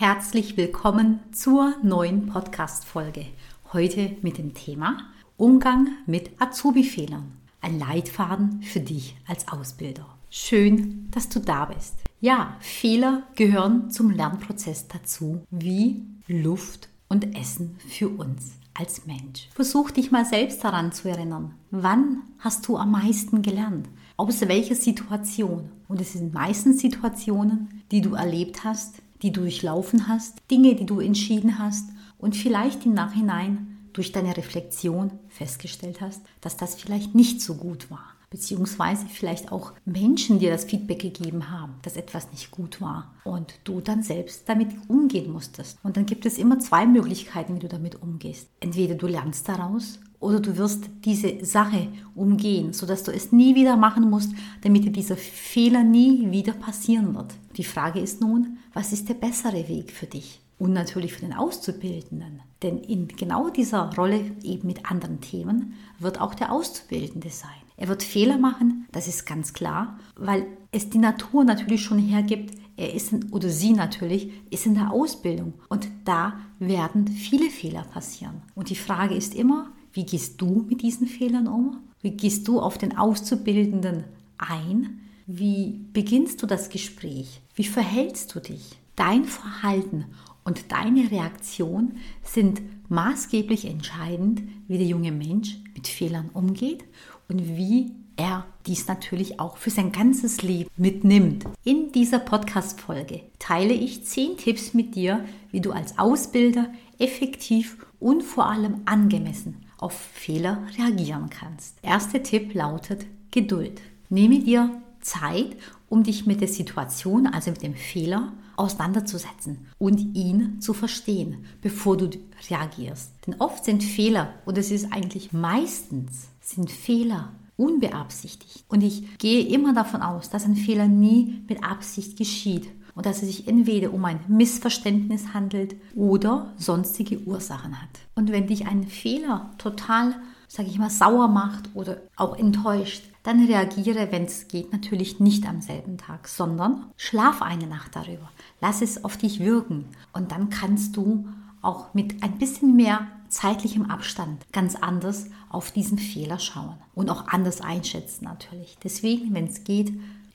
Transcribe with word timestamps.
Herzlich 0.00 0.56
willkommen 0.56 1.18
zur 1.32 1.74
neuen 1.82 2.26
Podcast-Folge. 2.26 3.26
Heute 3.72 4.14
mit 4.22 4.38
dem 4.38 4.54
Thema 4.54 4.98
Umgang 5.36 5.88
mit 6.06 6.40
Azubi-Fehlern. 6.40 7.32
Ein 7.60 7.80
Leitfaden 7.80 8.62
für 8.62 8.78
dich 8.78 9.16
als 9.26 9.48
Ausbilder. 9.48 10.06
Schön, 10.30 11.08
dass 11.10 11.28
du 11.28 11.40
da 11.40 11.64
bist. 11.64 11.96
Ja, 12.20 12.56
Fehler 12.60 13.24
gehören 13.34 13.90
zum 13.90 14.10
Lernprozess 14.10 14.86
dazu, 14.86 15.42
wie 15.50 16.04
Luft 16.28 16.88
und 17.08 17.36
Essen 17.36 17.76
für 17.88 18.08
uns 18.08 18.52
als 18.74 19.04
Mensch. 19.04 19.48
Versuch 19.52 19.90
dich 19.90 20.12
mal 20.12 20.24
selbst 20.24 20.62
daran 20.62 20.92
zu 20.92 21.08
erinnern. 21.08 21.56
Wann 21.72 22.22
hast 22.38 22.68
du 22.68 22.76
am 22.76 22.92
meisten 22.92 23.42
gelernt? 23.42 23.88
Aus 24.16 24.42
welcher 24.42 24.76
Situation? 24.76 25.70
Und 25.88 26.00
es 26.00 26.12
sind 26.12 26.32
meistens 26.32 26.82
Situationen, 26.82 27.82
die 27.90 28.00
du 28.00 28.14
erlebt 28.14 28.62
hast, 28.62 29.02
die 29.22 29.32
du 29.32 29.40
durchlaufen 29.42 30.08
hast, 30.08 30.38
Dinge, 30.50 30.74
die 30.74 30.86
du 30.86 31.00
entschieden 31.00 31.58
hast 31.58 31.88
und 32.18 32.36
vielleicht 32.36 32.86
im 32.86 32.94
Nachhinein 32.94 33.78
durch 33.92 34.12
deine 34.12 34.36
Reflexion 34.36 35.12
festgestellt 35.28 36.00
hast, 36.00 36.22
dass 36.40 36.56
das 36.56 36.74
vielleicht 36.74 37.14
nicht 37.14 37.40
so 37.40 37.54
gut 37.54 37.90
war. 37.90 38.14
Beziehungsweise 38.30 39.06
vielleicht 39.06 39.50
auch 39.50 39.72
Menschen 39.86 40.38
dir 40.38 40.50
das 40.50 40.64
Feedback 40.64 41.00
gegeben 41.00 41.50
haben, 41.50 41.76
dass 41.80 41.96
etwas 41.96 42.30
nicht 42.30 42.50
gut 42.50 42.80
war 42.80 43.14
und 43.24 43.54
du 43.64 43.80
dann 43.80 44.02
selbst 44.02 44.46
damit 44.48 44.68
umgehen 44.88 45.32
musstest. 45.32 45.78
Und 45.82 45.96
dann 45.96 46.04
gibt 46.04 46.26
es 46.26 46.36
immer 46.36 46.58
zwei 46.58 46.84
Möglichkeiten, 46.84 47.56
wie 47.56 47.60
du 47.60 47.68
damit 47.68 48.02
umgehst. 48.02 48.48
Entweder 48.60 48.96
du 48.96 49.06
lernst 49.06 49.48
daraus 49.48 49.98
oder 50.20 50.40
du 50.40 50.56
wirst 50.56 50.90
diese 51.04 51.44
Sache 51.44 51.88
umgehen, 52.14 52.72
sodass 52.72 53.04
du 53.04 53.12
es 53.12 53.32
nie 53.32 53.54
wieder 53.54 53.76
machen 53.76 54.10
musst, 54.10 54.32
damit 54.62 54.84
dir 54.84 54.92
dieser 54.92 55.16
Fehler 55.16 55.84
nie 55.84 56.30
wieder 56.30 56.52
passieren 56.52 57.14
wird. 57.14 57.34
Die 57.56 57.64
Frage 57.64 58.00
ist 58.00 58.20
nun, 58.20 58.58
was 58.72 58.92
ist 58.92 59.08
der 59.08 59.14
bessere 59.14 59.68
Weg 59.68 59.92
für 59.92 60.06
dich? 60.06 60.40
Und 60.58 60.72
natürlich 60.72 61.12
für 61.12 61.20
den 61.20 61.34
Auszubildenden. 61.34 62.40
Denn 62.62 62.78
in 62.78 63.06
genau 63.06 63.48
dieser 63.48 63.94
Rolle, 63.94 64.32
eben 64.42 64.66
mit 64.66 64.90
anderen 64.90 65.20
Themen, 65.20 65.74
wird 66.00 66.20
auch 66.20 66.34
der 66.34 66.50
Auszubildende 66.50 67.30
sein. 67.30 67.50
Er 67.76 67.86
wird 67.86 68.02
Fehler 68.02 68.38
machen, 68.38 68.86
das 68.90 69.06
ist 69.06 69.24
ganz 69.24 69.52
klar, 69.52 70.00
weil 70.16 70.46
es 70.72 70.90
die 70.90 70.98
Natur 70.98 71.44
natürlich 71.44 71.82
schon 71.82 72.00
hergibt. 72.00 72.58
Er 72.76 72.92
ist 72.92 73.12
in, 73.12 73.30
oder 73.30 73.48
sie 73.48 73.72
natürlich 73.72 74.32
ist 74.50 74.66
in 74.66 74.74
der 74.74 74.90
Ausbildung 74.90 75.54
und 75.68 75.88
da 76.04 76.40
werden 76.58 77.06
viele 77.06 77.50
Fehler 77.50 77.82
passieren. 77.82 78.42
Und 78.56 78.70
die 78.70 78.76
Frage 78.76 79.14
ist 79.14 79.34
immer, 79.34 79.70
wie 79.98 80.06
gehst 80.06 80.40
du 80.40 80.64
mit 80.68 80.82
diesen 80.82 81.08
Fehlern 81.08 81.48
um? 81.48 81.78
Wie 82.02 82.12
gehst 82.12 82.46
du 82.46 82.60
auf 82.60 82.78
den 82.78 82.96
Auszubildenden 82.96 84.04
ein? 84.38 85.00
Wie 85.26 85.80
beginnst 85.92 86.40
du 86.40 86.46
das 86.46 86.68
Gespräch? 86.68 87.40
Wie 87.56 87.64
verhältst 87.64 88.32
du 88.32 88.38
dich? 88.38 88.78
Dein 88.94 89.24
Verhalten 89.24 90.04
und 90.44 90.70
deine 90.70 91.10
Reaktion 91.10 91.96
sind 92.22 92.62
maßgeblich 92.88 93.64
entscheidend, 93.64 94.42
wie 94.68 94.78
der 94.78 94.86
junge 94.86 95.10
Mensch 95.10 95.56
mit 95.74 95.88
Fehlern 95.88 96.30
umgeht 96.32 96.84
und 97.28 97.56
wie 97.56 97.90
er 98.14 98.46
dies 98.68 98.86
natürlich 98.86 99.40
auch 99.40 99.56
für 99.56 99.70
sein 99.70 99.90
ganzes 99.90 100.42
Leben 100.42 100.70
mitnimmt. 100.76 101.44
In 101.64 101.90
dieser 101.90 102.20
Podcast-Folge 102.20 103.22
teile 103.40 103.74
ich 103.74 104.04
zehn 104.04 104.36
Tipps 104.36 104.74
mit 104.74 104.94
dir, 104.94 105.24
wie 105.50 105.60
du 105.60 105.72
als 105.72 105.98
Ausbilder 105.98 106.72
effektiv 107.00 107.84
und 107.98 108.22
vor 108.22 108.46
allem 108.46 108.82
angemessen 108.84 109.64
auf 109.78 109.92
Fehler 109.92 110.62
reagieren 110.78 111.30
kannst. 111.30 111.76
Erster 111.82 112.22
Tipp 112.22 112.54
lautet 112.54 113.06
Geduld. 113.30 113.80
Nehme 114.08 114.40
dir 114.40 114.82
Zeit, 115.00 115.56
um 115.88 116.02
dich 116.02 116.26
mit 116.26 116.40
der 116.40 116.48
Situation, 116.48 117.26
also 117.26 117.50
mit 117.50 117.62
dem 117.62 117.74
Fehler, 117.74 118.32
auseinanderzusetzen 118.56 119.68
und 119.78 120.16
ihn 120.16 120.60
zu 120.60 120.74
verstehen, 120.74 121.46
bevor 121.62 121.96
du 121.96 122.10
reagierst. 122.50 123.12
Denn 123.26 123.36
oft 123.38 123.64
sind 123.64 123.84
Fehler, 123.84 124.34
und 124.46 124.58
es 124.58 124.70
ist 124.70 124.92
eigentlich 124.92 125.32
meistens, 125.32 126.28
sind 126.40 126.70
Fehler 126.70 127.32
unbeabsichtigt. 127.56 128.64
Und 128.68 128.82
ich 128.82 129.18
gehe 129.18 129.46
immer 129.46 129.74
davon 129.74 130.02
aus, 130.02 130.28
dass 130.30 130.44
ein 130.44 130.56
Fehler 130.56 130.88
nie 130.88 131.42
mit 131.48 131.62
Absicht 131.62 132.16
geschieht 132.16 132.68
und 132.98 133.06
dass 133.06 133.22
es 133.22 133.28
sich 133.28 133.46
entweder 133.46 133.94
um 133.94 134.04
ein 134.04 134.18
Missverständnis 134.26 135.32
handelt 135.32 135.76
oder 135.94 136.52
sonstige 136.56 137.20
Ursachen 137.20 137.80
hat. 137.80 137.90
Und 138.16 138.32
wenn 138.32 138.48
dich 138.48 138.66
ein 138.66 138.88
Fehler 138.88 139.50
total, 139.56 140.16
sage 140.48 140.68
ich 140.68 140.80
mal, 140.80 140.90
sauer 140.90 141.28
macht 141.28 141.70
oder 141.74 141.98
auch 142.16 142.36
enttäuscht, 142.36 143.04
dann 143.22 143.46
reagiere, 143.46 144.08
wenn 144.10 144.24
es 144.24 144.48
geht, 144.48 144.72
natürlich 144.72 145.20
nicht 145.20 145.48
am 145.48 145.60
selben 145.60 145.96
Tag, 145.96 146.26
sondern 146.26 146.86
schlaf 146.96 147.40
eine 147.40 147.68
Nacht 147.68 147.94
darüber. 147.94 148.32
Lass 148.60 148.82
es 148.82 149.04
auf 149.04 149.16
dich 149.16 149.38
wirken 149.38 149.84
und 150.12 150.32
dann 150.32 150.50
kannst 150.50 150.96
du 150.96 151.28
auch 151.62 151.94
mit 151.94 152.24
ein 152.24 152.38
bisschen 152.38 152.74
mehr 152.74 153.06
zeitlichem 153.28 153.90
Abstand 153.92 154.44
ganz 154.52 154.74
anders 154.74 155.26
auf 155.50 155.70
diesen 155.70 155.98
Fehler 155.98 156.40
schauen 156.40 156.74
und 156.96 157.10
auch 157.10 157.28
anders 157.28 157.60
einschätzen 157.60 158.24
natürlich. 158.24 158.76
Deswegen, 158.82 159.34
wenn 159.34 159.46
es 159.46 159.62
geht, 159.62 159.92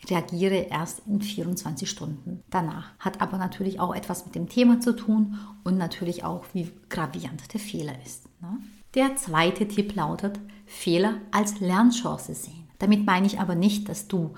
reagiere 0.10 0.68
erst 0.70 1.02
in 1.08 1.22
24 1.22 1.90
Stunden 1.90 2.44
danach. 2.50 2.92
Hat 3.00 3.22
aber 3.22 3.38
natürlich 3.38 3.80
auch 3.80 3.96
etwas 3.96 4.26
mit 4.26 4.36
dem 4.36 4.50
Thema 4.50 4.80
zu 4.80 4.96
tun 4.96 5.38
und 5.64 5.78
natürlich 5.78 6.24
auch, 6.24 6.46
wie 6.54 6.72
gravierend 6.90 7.54
der 7.54 7.60
Fehler 7.60 7.94
ist. 8.06 8.26
Ne? 8.42 8.60
Der 8.96 9.16
zweite 9.16 9.68
Tipp 9.68 9.96
lautet, 9.96 10.40
Fehler 10.66 11.16
als 11.32 11.60
Lernchance 11.60 12.34
sehen. 12.34 12.68
Damit 12.80 13.06
meine 13.06 13.26
ich 13.26 13.40
aber 13.40 13.56
nicht, 13.56 13.90
dass 13.90 14.08
du 14.08 14.34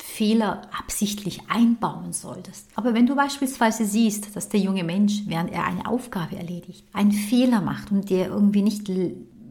Fehler 0.00 0.62
absichtlich 0.76 1.42
einbauen 1.48 2.12
solltest. 2.12 2.68
Aber 2.74 2.94
wenn 2.94 3.06
du 3.06 3.14
beispielsweise 3.14 3.84
siehst, 3.84 4.34
dass 4.34 4.48
der 4.48 4.60
junge 4.60 4.82
Mensch, 4.82 5.22
während 5.26 5.52
er 5.52 5.64
eine 5.64 5.86
Aufgabe 5.86 6.36
erledigt, 6.36 6.84
einen 6.92 7.12
Fehler 7.12 7.60
macht 7.60 7.92
und 7.92 8.10
der 8.10 8.28
irgendwie 8.28 8.62
nicht 8.62 8.90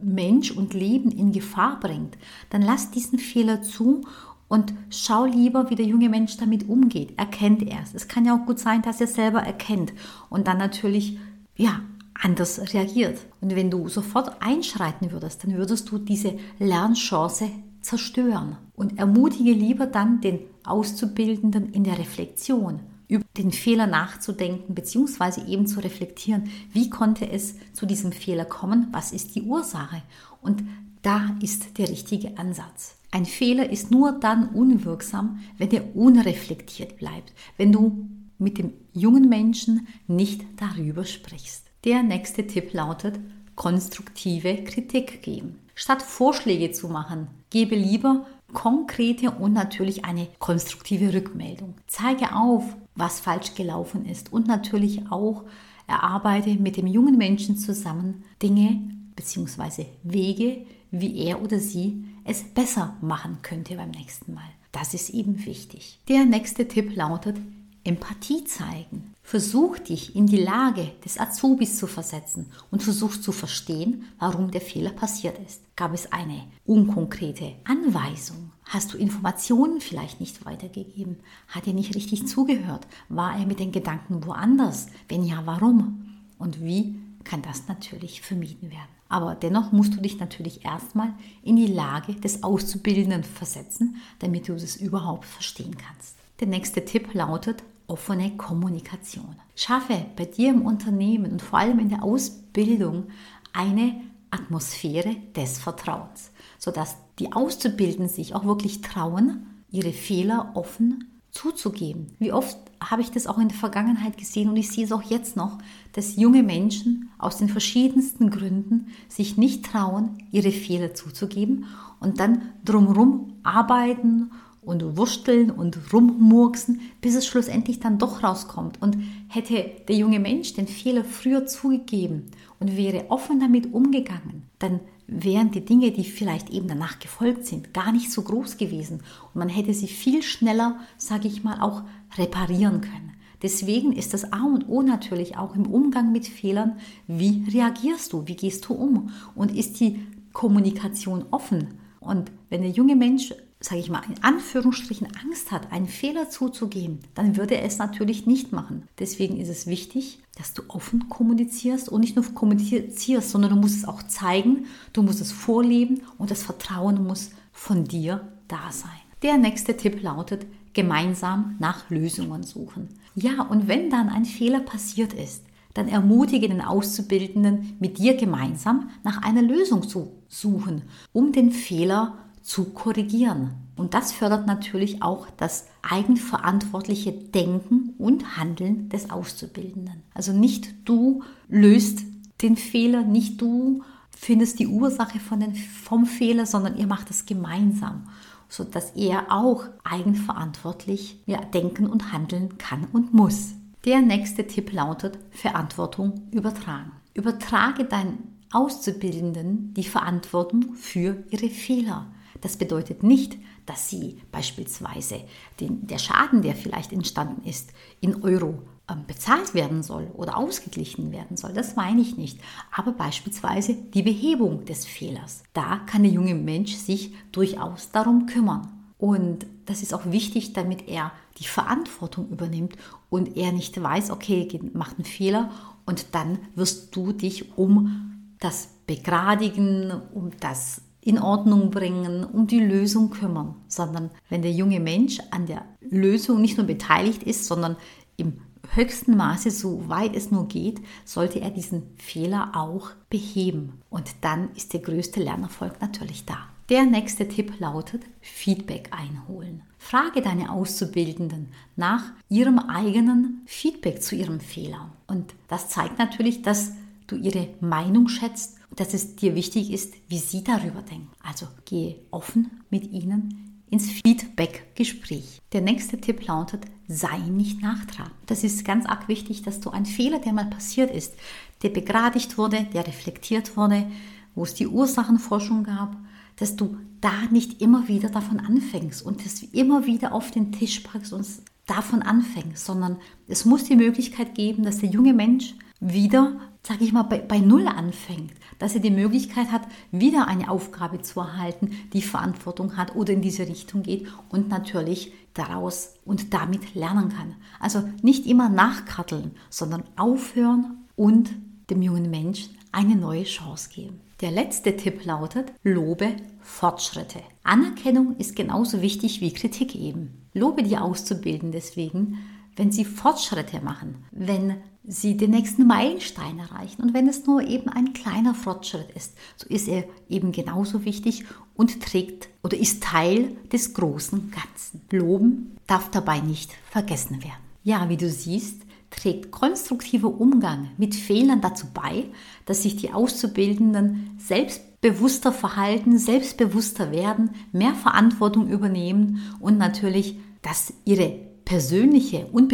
Mensch 0.02 0.50
und 0.50 0.74
Leben 0.74 1.10
in 1.10 1.32
Gefahr 1.32 1.80
bringt, 1.80 2.18
dann 2.50 2.60
lass 2.60 2.90
diesen 2.90 3.18
Fehler 3.18 3.62
zu 3.62 4.02
und 4.48 4.74
schau 4.90 5.24
lieber, 5.24 5.70
wie 5.70 5.74
der 5.74 5.86
junge 5.86 6.08
Mensch 6.08 6.36
damit 6.36 6.68
umgeht. 6.68 7.18
Erkennt 7.18 7.62
er 7.62 7.82
es. 7.82 7.94
Es 7.94 8.08
kann 8.08 8.24
ja 8.24 8.36
auch 8.36 8.46
gut 8.46 8.58
sein, 8.58 8.82
dass 8.82 9.00
er 9.00 9.06
selber 9.06 9.40
erkennt 9.40 9.92
und 10.28 10.46
dann 10.46 10.58
natürlich, 10.58 11.18
ja, 11.56 11.80
anders 12.14 12.72
reagiert. 12.72 13.18
Und 13.40 13.54
wenn 13.56 13.70
du 13.70 13.88
sofort 13.88 14.40
einschreiten 14.40 15.10
würdest, 15.10 15.44
dann 15.44 15.54
würdest 15.54 15.90
du 15.90 15.98
diese 15.98 16.38
Lernchance 16.58 17.50
zerstören. 17.80 18.56
Und 18.74 18.98
ermutige 18.98 19.52
lieber 19.52 19.86
dann 19.86 20.20
den 20.20 20.40
Auszubildenden 20.64 21.72
in 21.72 21.84
der 21.84 21.98
Reflexion 21.98 22.80
über 23.08 23.24
den 23.36 23.52
Fehler 23.52 23.86
nachzudenken, 23.86 24.74
beziehungsweise 24.74 25.46
eben 25.46 25.66
zu 25.66 25.80
reflektieren, 25.80 26.50
wie 26.72 26.88
konnte 26.88 27.30
es 27.30 27.56
zu 27.72 27.86
diesem 27.86 28.12
Fehler 28.12 28.46
kommen, 28.46 28.88
was 28.92 29.12
ist 29.12 29.34
die 29.34 29.42
Ursache. 29.42 30.02
Und 30.40 30.64
da 31.02 31.36
ist 31.42 31.76
der 31.78 31.88
richtige 31.90 32.38
Ansatz. 32.38 32.96
Ein 33.14 33.26
Fehler 33.26 33.70
ist 33.70 33.92
nur 33.92 34.10
dann 34.10 34.48
unwirksam, 34.48 35.38
wenn 35.56 35.70
er 35.70 35.94
unreflektiert 35.94 36.96
bleibt, 36.96 37.32
wenn 37.56 37.70
du 37.70 38.08
mit 38.38 38.58
dem 38.58 38.72
jungen 38.92 39.28
Menschen 39.28 39.86
nicht 40.08 40.44
darüber 40.56 41.04
sprichst. 41.04 41.64
Der 41.84 42.02
nächste 42.02 42.44
Tipp 42.44 42.72
lautet, 42.72 43.20
konstruktive 43.54 44.64
Kritik 44.64 45.22
geben. 45.22 45.60
Statt 45.76 46.02
Vorschläge 46.02 46.72
zu 46.72 46.88
machen, 46.88 47.28
gebe 47.50 47.76
lieber 47.76 48.26
konkrete 48.52 49.30
und 49.30 49.52
natürlich 49.52 50.04
eine 50.04 50.26
konstruktive 50.40 51.14
Rückmeldung. 51.14 51.74
Zeige 51.86 52.34
auf, 52.34 52.64
was 52.96 53.20
falsch 53.20 53.54
gelaufen 53.54 54.06
ist 54.06 54.32
und 54.32 54.48
natürlich 54.48 55.02
auch 55.12 55.44
erarbeite 55.86 56.56
mit 56.56 56.76
dem 56.76 56.88
jungen 56.88 57.16
Menschen 57.16 57.58
zusammen 57.58 58.24
Dinge 58.42 58.90
bzw. 59.14 59.86
Wege, 60.02 60.66
wie 60.90 61.16
er 61.18 61.40
oder 61.40 61.60
sie 61.60 62.04
es 62.24 62.42
besser 62.42 62.96
machen 63.00 63.38
könnte 63.42 63.76
beim 63.76 63.90
nächsten 63.90 64.34
Mal. 64.34 64.50
Das 64.72 64.94
ist 64.94 65.10
eben 65.10 65.44
wichtig. 65.44 66.00
Der 66.08 66.24
nächste 66.24 66.66
Tipp 66.66 66.96
lautet 66.96 67.36
Empathie 67.84 68.44
zeigen. 68.44 69.14
Versuch 69.22 69.78
dich 69.78 70.16
in 70.16 70.26
die 70.26 70.42
Lage 70.42 70.92
des 71.04 71.20
Azubis 71.20 71.78
zu 71.78 71.86
versetzen 71.86 72.46
und 72.70 72.82
versuch 72.82 73.18
zu 73.18 73.30
verstehen, 73.30 74.04
warum 74.18 74.50
der 74.50 74.62
Fehler 74.62 74.90
passiert 74.90 75.38
ist. 75.46 75.62
Gab 75.76 75.92
es 75.92 76.10
eine 76.12 76.44
unkonkrete 76.64 77.54
Anweisung? 77.64 78.52
Hast 78.64 78.92
du 78.92 78.98
Informationen 78.98 79.80
vielleicht 79.80 80.20
nicht 80.20 80.46
weitergegeben? 80.46 81.18
Hat 81.48 81.66
er 81.66 81.74
nicht 81.74 81.94
richtig 81.94 82.26
zugehört? 82.26 82.86
War 83.10 83.38
er 83.38 83.46
mit 83.46 83.60
den 83.60 83.72
Gedanken 83.72 84.26
woanders? 84.26 84.88
Wenn 85.08 85.24
ja, 85.24 85.42
warum? 85.44 86.20
Und 86.38 86.64
wie 86.64 86.98
kann 87.24 87.42
das 87.42 87.68
natürlich 87.68 88.22
vermieden 88.22 88.70
werden? 88.70 88.93
Aber 89.08 89.34
dennoch 89.34 89.72
musst 89.72 89.94
du 89.94 90.00
dich 90.00 90.18
natürlich 90.18 90.64
erstmal 90.64 91.12
in 91.42 91.56
die 91.56 91.66
Lage 91.66 92.14
des 92.14 92.42
Auszubildenden 92.42 93.22
versetzen, 93.22 93.96
damit 94.18 94.48
du 94.48 94.54
das 94.54 94.76
überhaupt 94.76 95.26
verstehen 95.26 95.76
kannst. 95.76 96.16
Der 96.40 96.48
nächste 96.48 96.84
Tipp 96.84 97.14
lautet 97.14 97.62
offene 97.86 98.36
Kommunikation. 98.36 99.36
Schaffe 99.54 100.06
bei 100.16 100.24
dir 100.24 100.50
im 100.50 100.62
Unternehmen 100.62 101.32
und 101.32 101.42
vor 101.42 101.58
allem 101.58 101.78
in 101.78 101.90
der 101.90 102.02
Ausbildung 102.02 103.08
eine 103.52 104.00
Atmosphäre 104.30 105.16
des 105.36 105.58
Vertrauens, 105.58 106.32
sodass 106.58 106.96
die 107.18 107.32
Auszubildenden 107.32 108.08
sich 108.08 108.34
auch 108.34 108.44
wirklich 108.44 108.80
trauen, 108.80 109.46
ihre 109.70 109.92
Fehler 109.92 110.52
offen 110.54 111.20
zuzugeben. 111.30 112.16
Wie 112.18 112.32
oft 112.32 112.56
habe 112.90 113.02
ich 113.02 113.10
das 113.10 113.26
auch 113.26 113.38
in 113.38 113.48
der 113.48 113.56
Vergangenheit 113.56 114.16
gesehen 114.16 114.48
und 114.48 114.56
ich 114.56 114.70
sehe 114.70 114.84
es 114.84 114.92
auch 114.92 115.02
jetzt 115.02 115.36
noch, 115.36 115.58
dass 115.92 116.16
junge 116.16 116.42
Menschen 116.42 117.10
aus 117.18 117.38
den 117.38 117.48
verschiedensten 117.48 118.30
Gründen 118.30 118.88
sich 119.08 119.36
nicht 119.36 119.64
trauen, 119.64 120.18
ihre 120.30 120.52
Fehler 120.52 120.94
zuzugeben 120.94 121.66
und 122.00 122.20
dann 122.20 122.42
drumherum 122.64 123.34
arbeiten 123.42 124.30
und 124.64 124.96
wursteln 124.96 125.50
und 125.50 125.92
rummurksen, 125.92 126.80
bis 127.00 127.14
es 127.14 127.26
schlussendlich 127.26 127.80
dann 127.80 127.98
doch 127.98 128.22
rauskommt. 128.22 128.80
Und 128.80 128.96
hätte 129.28 129.70
der 129.88 129.96
junge 129.96 130.20
Mensch 130.20 130.54
den 130.54 130.66
Fehler 130.66 131.04
früher 131.04 131.46
zugegeben 131.46 132.26
und 132.60 132.76
wäre 132.76 133.10
offen 133.10 133.40
damit 133.40 133.72
umgegangen, 133.72 134.42
dann 134.58 134.80
wären 135.06 135.50
die 135.50 135.64
Dinge, 135.64 135.90
die 135.90 136.04
vielleicht 136.04 136.50
eben 136.50 136.68
danach 136.68 136.98
gefolgt 136.98 137.46
sind, 137.46 137.74
gar 137.74 137.92
nicht 137.92 138.10
so 138.10 138.22
groß 138.22 138.56
gewesen. 138.56 139.00
Und 139.32 139.36
man 139.36 139.48
hätte 139.48 139.74
sie 139.74 139.88
viel 139.88 140.22
schneller, 140.22 140.80
sage 140.96 141.28
ich 141.28 141.44
mal, 141.44 141.60
auch 141.60 141.82
reparieren 142.16 142.80
können. 142.80 143.12
Deswegen 143.42 143.92
ist 143.92 144.14
das 144.14 144.32
A 144.32 144.42
und 144.42 144.68
O 144.68 144.80
natürlich 144.80 145.36
auch 145.36 145.54
im 145.54 145.66
Umgang 145.66 146.12
mit 146.12 146.26
Fehlern, 146.26 146.78
wie 147.06 147.44
reagierst 147.52 148.12
du, 148.12 148.26
wie 148.26 148.36
gehst 148.36 148.66
du 148.66 148.74
um 148.74 149.10
und 149.34 149.54
ist 149.54 149.80
die 149.80 150.00
Kommunikation 150.32 151.26
offen. 151.30 151.74
Und 152.00 152.32
wenn 152.48 152.62
der 152.62 152.70
junge 152.70 152.96
Mensch 152.96 153.34
sage 153.64 153.80
ich 153.80 153.88
mal, 153.88 154.02
in 154.08 154.22
Anführungsstrichen 154.22 155.08
Angst 155.24 155.50
hat, 155.50 155.72
einen 155.72 155.88
Fehler 155.88 156.28
zuzugeben, 156.28 157.00
dann 157.14 157.36
würde 157.36 157.56
er 157.56 157.64
es 157.64 157.78
natürlich 157.78 158.26
nicht 158.26 158.52
machen. 158.52 158.86
Deswegen 158.98 159.40
ist 159.40 159.48
es 159.48 159.66
wichtig, 159.66 160.18
dass 160.36 160.52
du 160.52 160.62
offen 160.68 161.08
kommunizierst 161.08 161.88
und 161.88 162.02
nicht 162.02 162.16
nur 162.16 162.24
kommunizierst, 162.34 163.30
sondern 163.30 163.52
du 163.52 163.56
musst 163.56 163.78
es 163.78 163.84
auch 163.86 164.02
zeigen, 164.02 164.66
du 164.92 165.02
musst 165.02 165.20
es 165.20 165.32
vorleben 165.32 166.02
und 166.18 166.30
das 166.30 166.42
Vertrauen 166.42 167.06
muss 167.06 167.30
von 167.52 167.84
dir 167.84 168.28
da 168.48 168.70
sein. 168.70 168.90
Der 169.22 169.38
nächste 169.38 169.76
Tipp 169.76 170.02
lautet, 170.02 170.46
gemeinsam 170.74 171.56
nach 171.58 171.88
Lösungen 171.88 172.42
suchen. 172.42 172.88
Ja, 173.14 173.42
und 173.42 173.68
wenn 173.68 173.88
dann 173.88 174.10
ein 174.10 174.26
Fehler 174.26 174.60
passiert 174.60 175.14
ist, 175.14 175.44
dann 175.72 175.88
ermutige 175.88 176.48
den 176.48 176.60
Auszubildenden, 176.60 177.76
mit 177.80 177.98
dir 177.98 178.16
gemeinsam 178.16 178.90
nach 179.02 179.22
einer 179.22 179.42
Lösung 179.42 179.88
zu 179.88 180.12
suchen, 180.28 180.82
um 181.12 181.32
den 181.32 181.50
Fehler 181.50 182.18
zu 182.44 182.66
korrigieren. 182.66 183.54
Und 183.74 183.94
das 183.94 184.12
fördert 184.12 184.46
natürlich 184.46 185.02
auch 185.02 185.26
das 185.36 185.66
eigenverantwortliche 185.82 187.10
Denken 187.10 187.94
und 187.98 188.36
Handeln 188.36 188.90
des 188.90 189.10
Auszubildenden. 189.10 190.02
Also 190.12 190.32
nicht 190.32 190.88
du 190.88 191.22
löst 191.48 192.02
den 192.42 192.56
Fehler, 192.56 193.02
nicht 193.02 193.40
du 193.40 193.82
findest 194.10 194.58
die 194.58 194.68
Ursache 194.68 195.18
von 195.18 195.40
den, 195.40 195.56
vom 195.56 196.06
Fehler, 196.06 196.46
sondern 196.46 196.76
ihr 196.76 196.86
macht 196.86 197.10
es 197.10 197.26
gemeinsam, 197.26 198.04
sodass 198.48 198.90
er 198.90 199.32
auch 199.32 199.64
eigenverantwortlich 199.82 201.22
ja, 201.26 201.40
denken 201.40 201.86
und 201.86 202.12
handeln 202.12 202.58
kann 202.58 202.86
und 202.92 203.14
muss. 203.14 203.54
Der 203.86 204.02
nächste 204.02 204.46
Tipp 204.46 204.72
lautet 204.72 205.18
Verantwortung 205.30 206.28
übertragen. 206.30 206.92
Übertrage 207.14 207.84
deinen 207.84 208.34
Auszubildenden 208.52 209.74
die 209.74 209.84
Verantwortung 209.84 210.74
für 210.74 211.24
ihre 211.30 211.48
Fehler. 211.48 212.06
Das 212.44 212.58
bedeutet 212.58 213.02
nicht, 213.02 213.38
dass 213.64 213.88
sie 213.88 214.20
beispielsweise 214.30 215.22
den, 215.60 215.86
der 215.86 215.96
Schaden, 215.96 216.42
der 216.42 216.54
vielleicht 216.54 216.92
entstanden 216.92 217.48
ist, 217.48 217.72
in 218.02 218.22
Euro 218.22 218.60
ähm, 218.86 219.06
bezahlt 219.06 219.54
werden 219.54 219.82
soll 219.82 220.10
oder 220.12 220.36
ausgeglichen 220.36 221.10
werden 221.10 221.38
soll. 221.38 221.54
Das 221.54 221.74
meine 221.74 222.02
ich 222.02 222.18
nicht. 222.18 222.38
Aber 222.70 222.92
beispielsweise 222.92 223.74
die 223.74 224.02
Behebung 224.02 224.66
des 224.66 224.84
Fehlers. 224.84 225.42
Da 225.54 225.78
kann 225.86 226.02
der 226.02 226.12
junge 226.12 226.34
Mensch 226.34 226.74
sich 226.74 227.14
durchaus 227.32 227.92
darum 227.92 228.26
kümmern. 228.26 228.92
Und 228.98 229.46
das 229.64 229.80
ist 229.80 229.94
auch 229.94 230.04
wichtig, 230.04 230.52
damit 230.52 230.86
er 230.86 231.12
die 231.38 231.46
Verantwortung 231.46 232.28
übernimmt 232.28 232.76
und 233.08 233.38
er 233.38 233.52
nicht 233.52 233.82
weiß, 233.82 234.10
okay, 234.10 234.60
macht 234.74 234.98
einen 234.98 235.06
Fehler 235.06 235.50
und 235.86 236.14
dann 236.14 236.38
wirst 236.54 236.94
du 236.94 237.14
dich 237.14 237.56
um 237.56 238.34
das 238.38 238.68
Begradigen, 238.86 239.90
um 240.12 240.32
das 240.40 240.82
in 241.04 241.18
Ordnung 241.18 241.70
bringen, 241.70 242.24
um 242.24 242.46
die 242.46 242.60
Lösung 242.60 243.10
kümmern, 243.10 243.54
sondern 243.68 244.10
wenn 244.30 244.42
der 244.42 244.52
junge 244.52 244.80
Mensch 244.80 245.18
an 245.30 245.46
der 245.46 245.64
Lösung 245.80 246.40
nicht 246.40 246.56
nur 246.56 246.66
beteiligt 246.66 247.22
ist, 247.22 247.44
sondern 247.44 247.76
im 248.16 248.38
höchsten 248.72 249.16
Maße, 249.16 249.50
so 249.50 249.88
weit 249.88 250.16
es 250.16 250.30
nur 250.30 250.48
geht, 250.48 250.80
sollte 251.04 251.40
er 251.40 251.50
diesen 251.50 251.82
Fehler 251.98 252.52
auch 252.54 252.90
beheben. 253.10 253.82
Und 253.90 254.10
dann 254.22 254.50
ist 254.54 254.72
der 254.72 254.80
größte 254.80 255.22
Lernerfolg 255.22 255.80
natürlich 255.82 256.24
da. 256.24 256.38
Der 256.70 256.86
nächste 256.86 257.28
Tipp 257.28 257.60
lautet 257.60 258.04
Feedback 258.22 258.88
einholen. 258.90 259.62
Frage 259.76 260.22
deine 260.22 260.50
Auszubildenden 260.50 261.48
nach 261.76 262.04
ihrem 262.30 262.58
eigenen 262.58 263.42
Feedback 263.44 264.02
zu 264.02 264.16
ihrem 264.16 264.40
Fehler. 264.40 264.90
Und 265.06 265.34
das 265.48 265.68
zeigt 265.68 265.98
natürlich, 265.98 266.40
dass 266.40 266.72
du 267.06 267.16
ihre 267.16 267.48
Meinung 267.60 268.08
schätzt 268.08 268.56
dass 268.76 268.94
es 268.94 269.16
dir 269.16 269.34
wichtig 269.34 269.72
ist, 269.72 269.94
wie 270.08 270.18
sie 270.18 270.44
darüber 270.44 270.82
denken. 270.82 271.10
Also 271.22 271.46
gehe 271.64 271.96
offen 272.10 272.50
mit 272.70 272.90
ihnen 272.90 273.62
ins 273.70 273.90
Feedback-Gespräch. 273.90 275.40
Der 275.52 275.60
nächste 275.60 276.00
Tipp 276.00 276.26
lautet, 276.26 276.64
sei 276.86 277.18
nicht 277.18 277.62
nachtragend. 277.62 278.14
Das 278.26 278.44
ist 278.44 278.64
ganz 278.64 278.86
arg 278.86 279.08
wichtig, 279.08 279.42
dass 279.42 279.60
du 279.60 279.70
einen 279.70 279.86
Fehler, 279.86 280.18
der 280.18 280.32
mal 280.32 280.46
passiert 280.46 280.90
ist, 280.90 281.14
der 281.62 281.70
begradigt 281.70 282.38
wurde, 282.38 282.66
der 282.72 282.86
reflektiert 282.86 283.56
wurde, 283.56 283.86
wo 284.34 284.44
es 284.44 284.54
die 284.54 284.66
Ursachenforschung 284.66 285.64
gab, 285.64 285.96
dass 286.36 286.56
du 286.56 286.76
da 287.00 287.12
nicht 287.30 287.60
immer 287.60 287.88
wieder 287.88 288.08
davon 288.08 288.40
anfängst 288.40 289.04
und 289.04 289.24
das 289.24 289.42
immer 289.42 289.86
wieder 289.86 290.12
auf 290.12 290.30
den 290.30 290.52
Tisch 290.52 290.80
packst 290.80 291.12
und 291.12 291.26
davon 291.66 292.02
anfängst, 292.02 292.64
sondern 292.64 292.98
es 293.28 293.44
muss 293.44 293.64
die 293.64 293.76
Möglichkeit 293.76 294.34
geben, 294.34 294.64
dass 294.64 294.78
der 294.78 294.90
junge 294.90 295.14
Mensch 295.14 295.54
wieder, 295.80 296.40
sage 296.62 296.84
ich 296.84 296.92
mal, 296.92 297.02
bei, 297.02 297.18
bei 297.18 297.38
Null 297.38 297.66
anfängt, 297.68 298.32
dass 298.58 298.74
er 298.74 298.80
die 298.80 298.90
Möglichkeit 298.90 299.50
hat, 299.52 299.62
wieder 299.90 300.28
eine 300.28 300.50
Aufgabe 300.50 301.02
zu 301.02 301.20
erhalten, 301.20 301.70
die 301.92 302.02
Verantwortung 302.02 302.76
hat 302.76 302.94
oder 302.94 303.12
in 303.12 303.22
diese 303.22 303.46
Richtung 303.48 303.82
geht 303.82 304.06
und 304.28 304.48
natürlich 304.48 305.12
daraus 305.34 305.94
und 306.04 306.32
damit 306.32 306.74
lernen 306.74 307.10
kann. 307.10 307.34
Also 307.60 307.82
nicht 308.02 308.26
immer 308.26 308.48
nachkarteln, 308.48 309.32
sondern 309.50 309.84
aufhören 309.96 310.84
und 310.96 311.30
dem 311.70 311.82
jungen 311.82 312.10
Menschen 312.10 312.56
eine 312.72 312.96
neue 312.96 313.24
Chance 313.24 313.70
geben. 313.74 314.00
Der 314.20 314.30
letzte 314.30 314.76
Tipp 314.76 315.04
lautet, 315.04 315.52
lobe 315.62 316.14
Fortschritte. 316.40 317.20
Anerkennung 317.42 318.16
ist 318.16 318.36
genauso 318.36 318.80
wichtig 318.80 319.20
wie 319.20 319.32
Kritik 319.32 319.74
eben. 319.74 320.28
Lobe 320.34 320.62
die 320.62 320.76
Auszubildenden 320.76 321.52
deswegen, 321.52 322.18
wenn 322.56 322.70
sie 322.70 322.84
Fortschritte 322.84 323.60
machen, 323.60 324.04
wenn 324.12 324.56
sie 324.86 325.16
den 325.16 325.30
nächsten 325.30 325.66
Meilenstein 325.66 326.38
erreichen. 326.38 326.82
Und 326.82 326.94
wenn 326.94 327.08
es 327.08 327.26
nur 327.26 327.42
eben 327.42 327.68
ein 327.70 327.92
kleiner 327.92 328.34
Fortschritt 328.34 328.90
ist, 328.94 329.14
so 329.36 329.48
ist 329.48 329.68
er 329.68 329.84
eben 330.08 330.32
genauso 330.32 330.84
wichtig 330.84 331.24
und 331.54 331.80
trägt 331.80 332.28
oder 332.42 332.56
ist 332.56 332.82
Teil 332.82 333.36
des 333.52 333.74
großen 333.74 334.30
Ganzen. 334.30 334.82
Loben 334.90 335.56
darf 335.66 335.90
dabei 335.90 336.20
nicht 336.20 336.52
vergessen 336.70 337.22
werden. 337.22 337.42
Ja, 337.62 337.88
wie 337.88 337.96
du 337.96 338.10
siehst, 338.10 338.62
trägt 338.90 339.30
konstruktiver 339.30 340.20
Umgang 340.20 340.68
mit 340.76 340.94
Fehlern 340.94 341.40
dazu 341.40 341.66
bei, 341.72 342.04
dass 342.46 342.62
sich 342.62 342.76
die 342.76 342.92
Auszubildenden 342.92 344.16
selbstbewusster 344.18 345.32
verhalten, 345.32 345.98
selbstbewusster 345.98 346.92
werden, 346.92 347.30
mehr 347.52 347.74
Verantwortung 347.74 348.48
übernehmen 348.48 349.36
und 349.40 349.58
natürlich, 349.58 350.18
dass 350.42 350.74
ihre 350.84 351.23
persönliche 351.44 352.26
und 352.26 352.52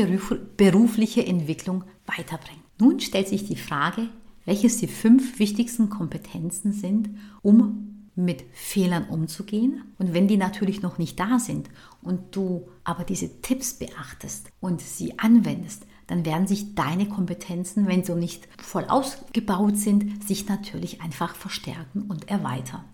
berufliche 0.56 1.24
Entwicklung 1.24 1.84
weiterbringt. 2.06 2.60
Nun 2.78 3.00
stellt 3.00 3.28
sich 3.28 3.46
die 3.46 3.56
Frage, 3.56 4.08
welches 4.44 4.78
die 4.78 4.88
fünf 4.88 5.38
wichtigsten 5.38 5.90
Kompetenzen 5.90 6.72
sind, 6.72 7.10
um 7.42 8.08
mit 8.16 8.44
Fehlern 8.52 9.08
umzugehen. 9.08 9.82
Und 9.98 10.12
wenn 10.14 10.28
die 10.28 10.36
natürlich 10.36 10.82
noch 10.82 10.98
nicht 10.98 11.18
da 11.20 11.38
sind 11.38 11.70
und 12.02 12.34
du 12.34 12.68
aber 12.84 13.04
diese 13.04 13.40
Tipps 13.42 13.74
beachtest 13.74 14.50
und 14.60 14.80
sie 14.80 15.18
anwendest, 15.18 15.86
dann 16.10 16.26
werden 16.26 16.48
sich 16.48 16.74
deine 16.74 17.08
Kompetenzen, 17.08 17.86
wenn 17.86 18.02
sie 18.02 18.16
nicht 18.16 18.48
voll 18.60 18.84
ausgebaut 18.84 19.78
sind, 19.78 20.26
sich 20.26 20.48
natürlich 20.48 21.00
einfach 21.00 21.36
verstärken 21.36 22.02
und 22.08 22.28
erweitern. 22.28 22.84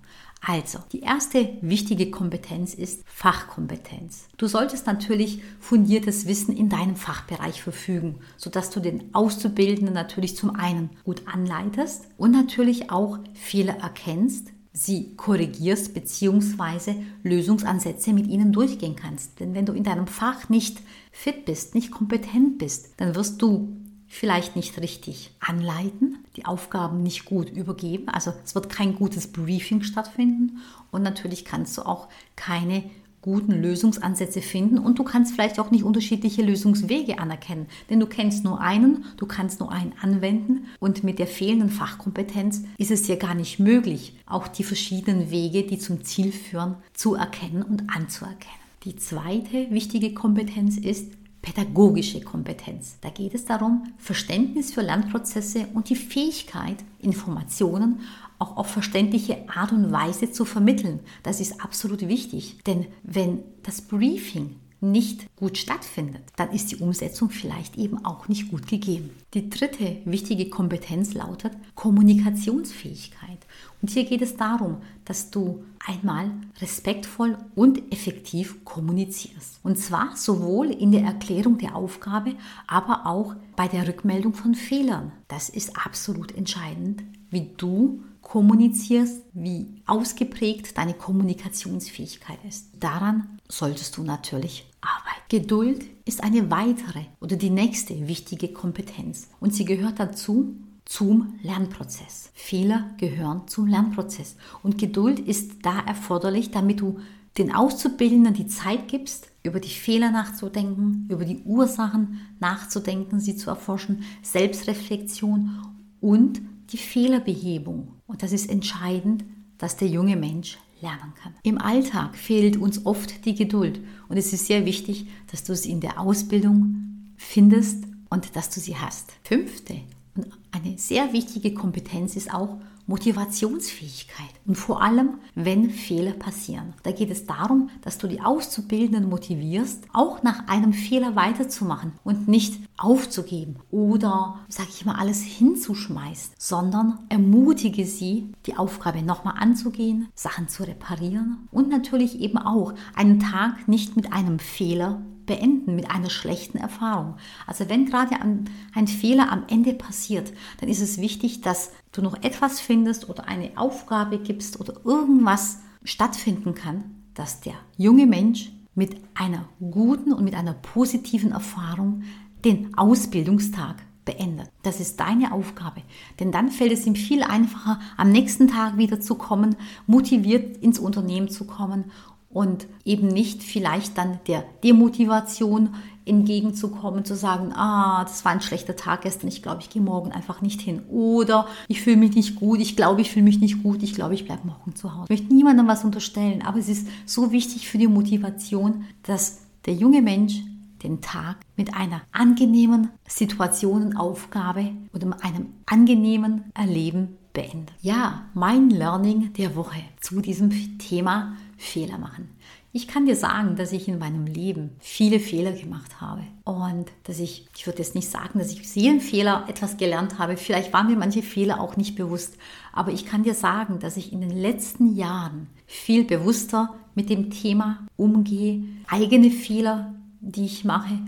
Also, 0.46 0.78
die 0.92 1.00
erste 1.00 1.56
wichtige 1.62 2.10
Kompetenz 2.10 2.74
ist 2.74 3.04
Fachkompetenz. 3.06 4.28
Du 4.36 4.46
solltest 4.46 4.86
natürlich 4.86 5.40
fundiertes 5.58 6.26
Wissen 6.26 6.54
in 6.54 6.68
deinem 6.68 6.94
Fachbereich 6.94 7.62
verfügen, 7.62 8.20
sodass 8.36 8.68
du 8.70 8.80
den 8.80 9.14
Auszubildenden 9.14 9.94
natürlich 9.94 10.36
zum 10.36 10.54
einen 10.54 10.90
gut 11.04 11.22
anleitest 11.26 12.08
und 12.18 12.32
natürlich 12.32 12.90
auch 12.90 13.18
Fehler 13.32 13.78
erkennst, 13.78 14.52
sie 14.76 15.16
korrigierst 15.16 15.94
bzw. 15.94 16.96
Lösungsansätze 17.22 18.12
mit 18.12 18.26
ihnen 18.26 18.52
durchgehen 18.52 18.94
kannst. 18.94 19.40
Denn 19.40 19.54
wenn 19.54 19.64
du 19.64 19.72
in 19.72 19.84
deinem 19.84 20.06
Fach 20.06 20.50
nicht 20.50 20.82
fit 21.12 21.46
bist, 21.46 21.74
nicht 21.74 21.90
kompetent 21.90 22.58
bist, 22.58 22.90
dann 22.98 23.14
wirst 23.14 23.40
du 23.40 23.74
vielleicht 24.06 24.54
nicht 24.54 24.78
richtig 24.78 25.34
anleiten, 25.40 26.18
die 26.36 26.44
Aufgaben 26.44 27.02
nicht 27.02 27.24
gut 27.24 27.48
übergeben. 27.48 28.10
Also 28.10 28.34
es 28.44 28.54
wird 28.54 28.68
kein 28.68 28.94
gutes 28.94 29.32
Briefing 29.32 29.82
stattfinden 29.82 30.58
und 30.90 31.02
natürlich 31.02 31.46
kannst 31.46 31.78
du 31.78 31.82
auch 31.82 32.08
keine 32.36 32.84
guten 33.26 33.60
Lösungsansätze 33.60 34.40
finden 34.40 34.78
und 34.78 35.00
du 35.00 35.04
kannst 35.04 35.34
vielleicht 35.34 35.58
auch 35.58 35.72
nicht 35.72 35.82
unterschiedliche 35.82 36.42
Lösungswege 36.42 37.18
anerkennen, 37.18 37.66
denn 37.90 37.98
du 37.98 38.06
kennst 38.06 38.44
nur 38.44 38.60
einen, 38.60 39.04
du 39.16 39.26
kannst 39.26 39.58
nur 39.58 39.72
einen 39.72 39.92
anwenden 40.00 40.66
und 40.78 41.02
mit 41.02 41.18
der 41.18 41.26
fehlenden 41.26 41.68
Fachkompetenz 41.68 42.62
ist 42.78 42.92
es 42.92 43.02
dir 43.02 43.16
gar 43.16 43.34
nicht 43.34 43.58
möglich, 43.58 44.16
auch 44.26 44.46
die 44.46 44.62
verschiedenen 44.62 45.32
Wege, 45.32 45.64
die 45.64 45.78
zum 45.78 46.04
Ziel 46.04 46.30
führen, 46.30 46.76
zu 46.94 47.16
erkennen 47.16 47.64
und 47.64 47.90
anzuerkennen. 47.90 48.60
Die 48.84 48.94
zweite 48.94 49.72
wichtige 49.72 50.14
Kompetenz 50.14 50.76
ist, 50.76 51.10
pädagogische 51.42 52.20
Kompetenz. 52.20 52.98
Da 53.00 53.10
geht 53.10 53.34
es 53.34 53.44
darum, 53.44 53.92
Verständnis 53.98 54.72
für 54.72 54.82
Lernprozesse 54.82 55.66
und 55.74 55.90
die 55.90 55.96
Fähigkeit, 55.96 56.76
Informationen 57.00 58.00
auch 58.38 58.56
auf 58.56 58.68
verständliche 58.68 59.48
Art 59.48 59.72
und 59.72 59.92
Weise 59.92 60.32
zu 60.32 60.44
vermitteln. 60.44 61.00
Das 61.22 61.40
ist 61.40 61.60
absolut 61.60 62.08
wichtig, 62.08 62.58
denn 62.66 62.86
wenn 63.02 63.40
das 63.62 63.82
Briefing 63.82 64.56
nicht 64.80 65.34
gut 65.36 65.56
stattfindet, 65.58 66.22
dann 66.36 66.50
ist 66.50 66.70
die 66.70 66.76
Umsetzung 66.76 67.30
vielleicht 67.30 67.76
eben 67.76 68.04
auch 68.04 68.28
nicht 68.28 68.50
gut 68.50 68.66
gegeben. 68.68 69.10
Die 69.34 69.48
dritte 69.48 69.98
wichtige 70.04 70.50
Kompetenz 70.50 71.14
lautet 71.14 71.52
Kommunikationsfähigkeit. 71.74 73.38
Und 73.80 73.90
hier 73.90 74.04
geht 74.04 74.22
es 74.22 74.36
darum, 74.36 74.78
dass 75.04 75.30
du 75.30 75.64
einmal 75.86 76.30
respektvoll 76.60 77.38
und 77.54 77.92
effektiv 77.92 78.64
kommunizierst. 78.64 79.60
Und 79.62 79.78
zwar 79.78 80.16
sowohl 80.16 80.70
in 80.70 80.92
der 80.92 81.02
Erklärung 81.02 81.58
der 81.58 81.74
Aufgabe, 81.74 82.34
aber 82.66 83.06
auch 83.06 83.34
bei 83.54 83.68
der 83.68 83.86
Rückmeldung 83.88 84.34
von 84.34 84.54
Fehlern. 84.54 85.12
Das 85.28 85.48
ist 85.48 85.76
absolut 85.76 86.36
entscheidend, 86.36 87.02
wie 87.30 87.50
du 87.56 88.02
kommunizierst, 88.26 89.22
wie 89.34 89.68
ausgeprägt 89.86 90.76
deine 90.76 90.94
Kommunikationsfähigkeit 90.94 92.38
ist. 92.46 92.70
Daran 92.80 93.38
solltest 93.48 93.96
du 93.96 94.02
natürlich 94.02 94.66
arbeiten. 94.80 95.22
Geduld 95.28 95.84
ist 96.04 96.24
eine 96.24 96.50
weitere 96.50 97.04
oder 97.20 97.36
die 97.36 97.50
nächste 97.50 98.08
wichtige 98.08 98.48
Kompetenz 98.48 99.28
und 99.38 99.54
sie 99.54 99.64
gehört 99.64 100.00
dazu 100.00 100.56
zum 100.84 101.38
Lernprozess. 101.42 102.30
Fehler 102.34 102.90
gehören 102.98 103.46
zum 103.46 103.68
Lernprozess 103.68 104.34
und 104.64 104.76
Geduld 104.76 105.20
ist 105.20 105.52
da 105.62 105.78
erforderlich, 105.86 106.50
damit 106.50 106.80
du 106.80 106.98
den 107.38 107.54
Auszubildenden 107.54 108.34
die 108.34 108.48
Zeit 108.48 108.88
gibst, 108.88 109.28
über 109.44 109.60
die 109.60 109.68
Fehler 109.68 110.10
nachzudenken, 110.10 111.06
über 111.10 111.24
die 111.24 111.42
Ursachen 111.44 112.20
nachzudenken, 112.40 113.20
sie 113.20 113.36
zu 113.36 113.50
erforschen, 113.50 114.02
Selbstreflexion 114.22 115.62
und 116.00 116.40
die 116.72 116.78
Fehlerbehebung. 116.78 117.94
Und 118.06 118.22
das 118.22 118.32
ist 118.32 118.50
entscheidend, 118.50 119.24
dass 119.58 119.76
der 119.76 119.88
junge 119.88 120.16
Mensch 120.16 120.58
lernen 120.80 121.14
kann. 121.20 121.34
Im 121.42 121.58
Alltag 121.58 122.16
fehlt 122.16 122.56
uns 122.56 122.84
oft 122.84 123.24
die 123.24 123.34
Geduld 123.34 123.80
und 124.08 124.16
es 124.16 124.32
ist 124.32 124.46
sehr 124.46 124.66
wichtig, 124.66 125.06
dass 125.30 125.44
du 125.44 125.56
sie 125.56 125.70
in 125.70 125.80
der 125.80 125.98
Ausbildung 125.98 127.12
findest 127.16 127.84
und 128.10 128.36
dass 128.36 128.50
du 128.50 128.60
sie 128.60 128.76
hast. 128.76 129.12
Fünfte 129.22 129.80
und 130.14 130.26
eine 130.52 130.78
sehr 130.78 131.12
wichtige 131.12 131.54
Kompetenz 131.54 132.16
ist 132.16 132.32
auch 132.32 132.58
Motivationsfähigkeit 132.86 134.30
und 134.46 134.56
vor 134.56 134.82
allem, 134.82 135.18
wenn 135.34 135.70
Fehler 135.70 136.12
passieren. 136.12 136.74
Da 136.82 136.92
geht 136.92 137.10
es 137.10 137.26
darum, 137.26 137.70
dass 137.82 137.98
du 137.98 138.06
die 138.06 138.20
Auszubildenden 138.20 139.08
motivierst, 139.08 139.84
auch 139.92 140.22
nach 140.22 140.48
einem 140.48 140.72
Fehler 140.72 141.16
weiterzumachen 141.16 141.92
und 142.04 142.28
nicht 142.28 142.60
aufzugeben 142.76 143.56
oder, 143.70 144.40
sag 144.48 144.68
ich 144.68 144.84
mal, 144.84 144.96
alles 144.96 145.22
hinzuschmeißen, 145.22 146.34
sondern 146.38 146.98
ermutige 147.08 147.86
sie, 147.86 148.32
die 148.46 148.56
Aufgabe 148.56 149.02
nochmal 149.02 149.34
anzugehen, 149.38 150.08
Sachen 150.14 150.48
zu 150.48 150.62
reparieren 150.64 151.48
und 151.50 151.68
natürlich 151.68 152.20
eben 152.20 152.38
auch 152.38 152.74
einen 152.94 153.20
Tag 153.20 153.68
nicht 153.68 153.96
mit 153.96 154.12
einem 154.12 154.38
Fehler 154.38 155.02
beenden 155.26 155.74
mit 155.74 155.90
einer 155.90 156.10
schlechten 156.10 156.58
Erfahrung. 156.58 157.16
Also 157.46 157.68
wenn 157.68 157.86
gerade 157.86 158.20
ein, 158.20 158.48
ein, 158.74 158.86
Fehler 158.86 159.30
am 159.30 159.44
Ende 159.48 159.74
passiert, 159.74 160.32
dann 160.60 160.68
ist 160.68 160.80
es 160.80 160.98
wichtig, 160.98 161.40
dass 161.40 161.72
du 161.92 162.02
noch 162.02 162.22
etwas 162.22 162.60
findest 162.60 163.08
oder 163.08 163.28
eine 163.28 163.50
Aufgabe 163.56 164.18
gibst 164.18 164.60
oder 164.60 164.74
irgendwas 164.84 165.58
stattfinden 165.84 166.54
kann, 166.54 166.84
dass 167.14 167.40
der 167.40 167.54
junge 167.76 168.06
Mensch 168.06 168.50
mit 168.74 168.96
einer 169.14 169.48
guten 169.58 170.12
und 170.12 170.24
mit 170.24 170.34
einer 170.34 170.54
positiven 170.54 171.32
Erfahrung 171.32 172.02
den 172.44 172.76
Ausbildungstag 172.76 173.76
beendet. 174.04 174.48
Das 174.62 174.80
ist 174.80 175.00
deine 175.00 175.32
Aufgabe. 175.32 175.82
Denn 176.20 176.32
dann 176.32 176.50
fällt 176.50 176.72
es 176.72 176.86
ihm 176.86 176.94
viel 176.94 177.22
einfacher, 177.22 177.80
am 177.96 178.10
nächsten 178.10 178.48
Tag 178.48 178.78
wieder 178.78 179.00
zu 179.00 179.16
kommen, 179.16 179.56
motiviert 179.86 180.56
ins 180.58 180.78
Unternehmen 180.78 181.28
zu 181.28 181.44
kommen 181.44 181.90
und 182.30 182.66
eben 182.84 183.08
nicht 183.08 183.42
vielleicht 183.42 183.96
dann 183.98 184.20
der 184.26 184.44
Demotivation 184.62 185.70
entgegenzukommen, 186.04 187.04
zu 187.04 187.16
sagen, 187.16 187.52
ah, 187.52 188.04
das 188.04 188.24
war 188.24 188.32
ein 188.32 188.40
schlechter 188.40 188.76
Tag 188.76 189.02
gestern, 189.02 189.28
ich 189.28 189.42
glaube, 189.42 189.60
ich 189.60 189.70
gehe 189.70 189.82
morgen 189.82 190.12
einfach 190.12 190.40
nicht 190.40 190.60
hin. 190.60 190.82
Oder 190.88 191.46
ich 191.68 191.82
fühle 191.82 191.96
mich 191.96 192.14
nicht 192.14 192.36
gut, 192.36 192.60
ich 192.60 192.76
glaube, 192.76 193.00
ich 193.00 193.10
fühle 193.10 193.24
mich 193.24 193.40
nicht 193.40 193.62
gut, 193.62 193.82
ich 193.82 193.94
glaube, 193.94 194.14
ich 194.14 194.24
bleibe 194.24 194.46
morgen 194.46 194.74
zu 194.76 194.94
Hause. 194.94 195.06
Ich 195.12 195.20
möchte 195.20 195.34
niemandem 195.34 195.66
was 195.66 195.84
unterstellen, 195.84 196.42
aber 196.42 196.58
es 196.58 196.68
ist 196.68 196.86
so 197.04 197.32
wichtig 197.32 197.68
für 197.68 197.78
die 197.78 197.88
Motivation, 197.88 198.84
dass 199.02 199.40
der 199.66 199.74
junge 199.74 200.00
Mensch 200.00 200.42
den 200.82 201.00
Tag 201.00 201.38
mit 201.56 201.74
einer 201.74 202.02
angenehmen 202.12 202.90
Situationenaufgabe 203.08 204.72
oder 204.94 205.16
einem 205.22 205.48
angenehmen 205.66 206.44
Erleben 206.54 207.16
beendet. 207.32 207.74
Ja, 207.80 208.26
mein 208.34 208.70
Learning 208.70 209.32
der 209.34 209.56
Woche 209.56 209.80
zu 210.00 210.20
diesem 210.20 210.78
Thema 210.78 211.34
Fehler 211.56 211.98
machen. 211.98 212.28
Ich 212.72 212.88
kann 212.88 213.06
dir 213.06 213.16
sagen, 213.16 213.56
dass 213.56 213.72
ich 213.72 213.88
in 213.88 213.98
meinem 213.98 214.26
Leben 214.26 214.70
viele 214.80 215.18
Fehler 215.18 215.52
gemacht 215.52 216.00
habe 216.00 216.20
und 216.44 216.92
dass 217.04 217.18
ich, 217.20 217.48
ich 217.56 217.66
würde 217.66 217.78
jetzt 217.78 217.94
nicht 217.94 218.10
sagen, 218.10 218.38
dass 218.38 218.52
ich 218.52 218.60
aus 218.60 218.74
jedem 218.74 219.00
Fehler 219.00 219.46
etwas 219.48 219.78
gelernt 219.78 220.18
habe. 220.18 220.36
Vielleicht 220.36 220.74
waren 220.74 220.88
mir 220.88 220.96
manche 220.96 221.22
Fehler 221.22 221.58
auch 221.58 221.78
nicht 221.78 221.96
bewusst, 221.96 222.36
aber 222.74 222.92
ich 222.92 223.06
kann 223.06 223.22
dir 223.22 223.32
sagen, 223.32 223.78
dass 223.78 223.96
ich 223.96 224.12
in 224.12 224.20
den 224.20 224.30
letzten 224.30 224.94
Jahren 224.94 225.46
viel 225.66 226.04
bewusster 226.04 226.74
mit 226.94 227.08
dem 227.08 227.30
Thema 227.30 227.86
umgehe, 227.96 228.64
eigene 228.88 229.30
Fehler, 229.30 229.94
die 230.20 230.44
ich 230.44 230.64
mache 230.64 230.98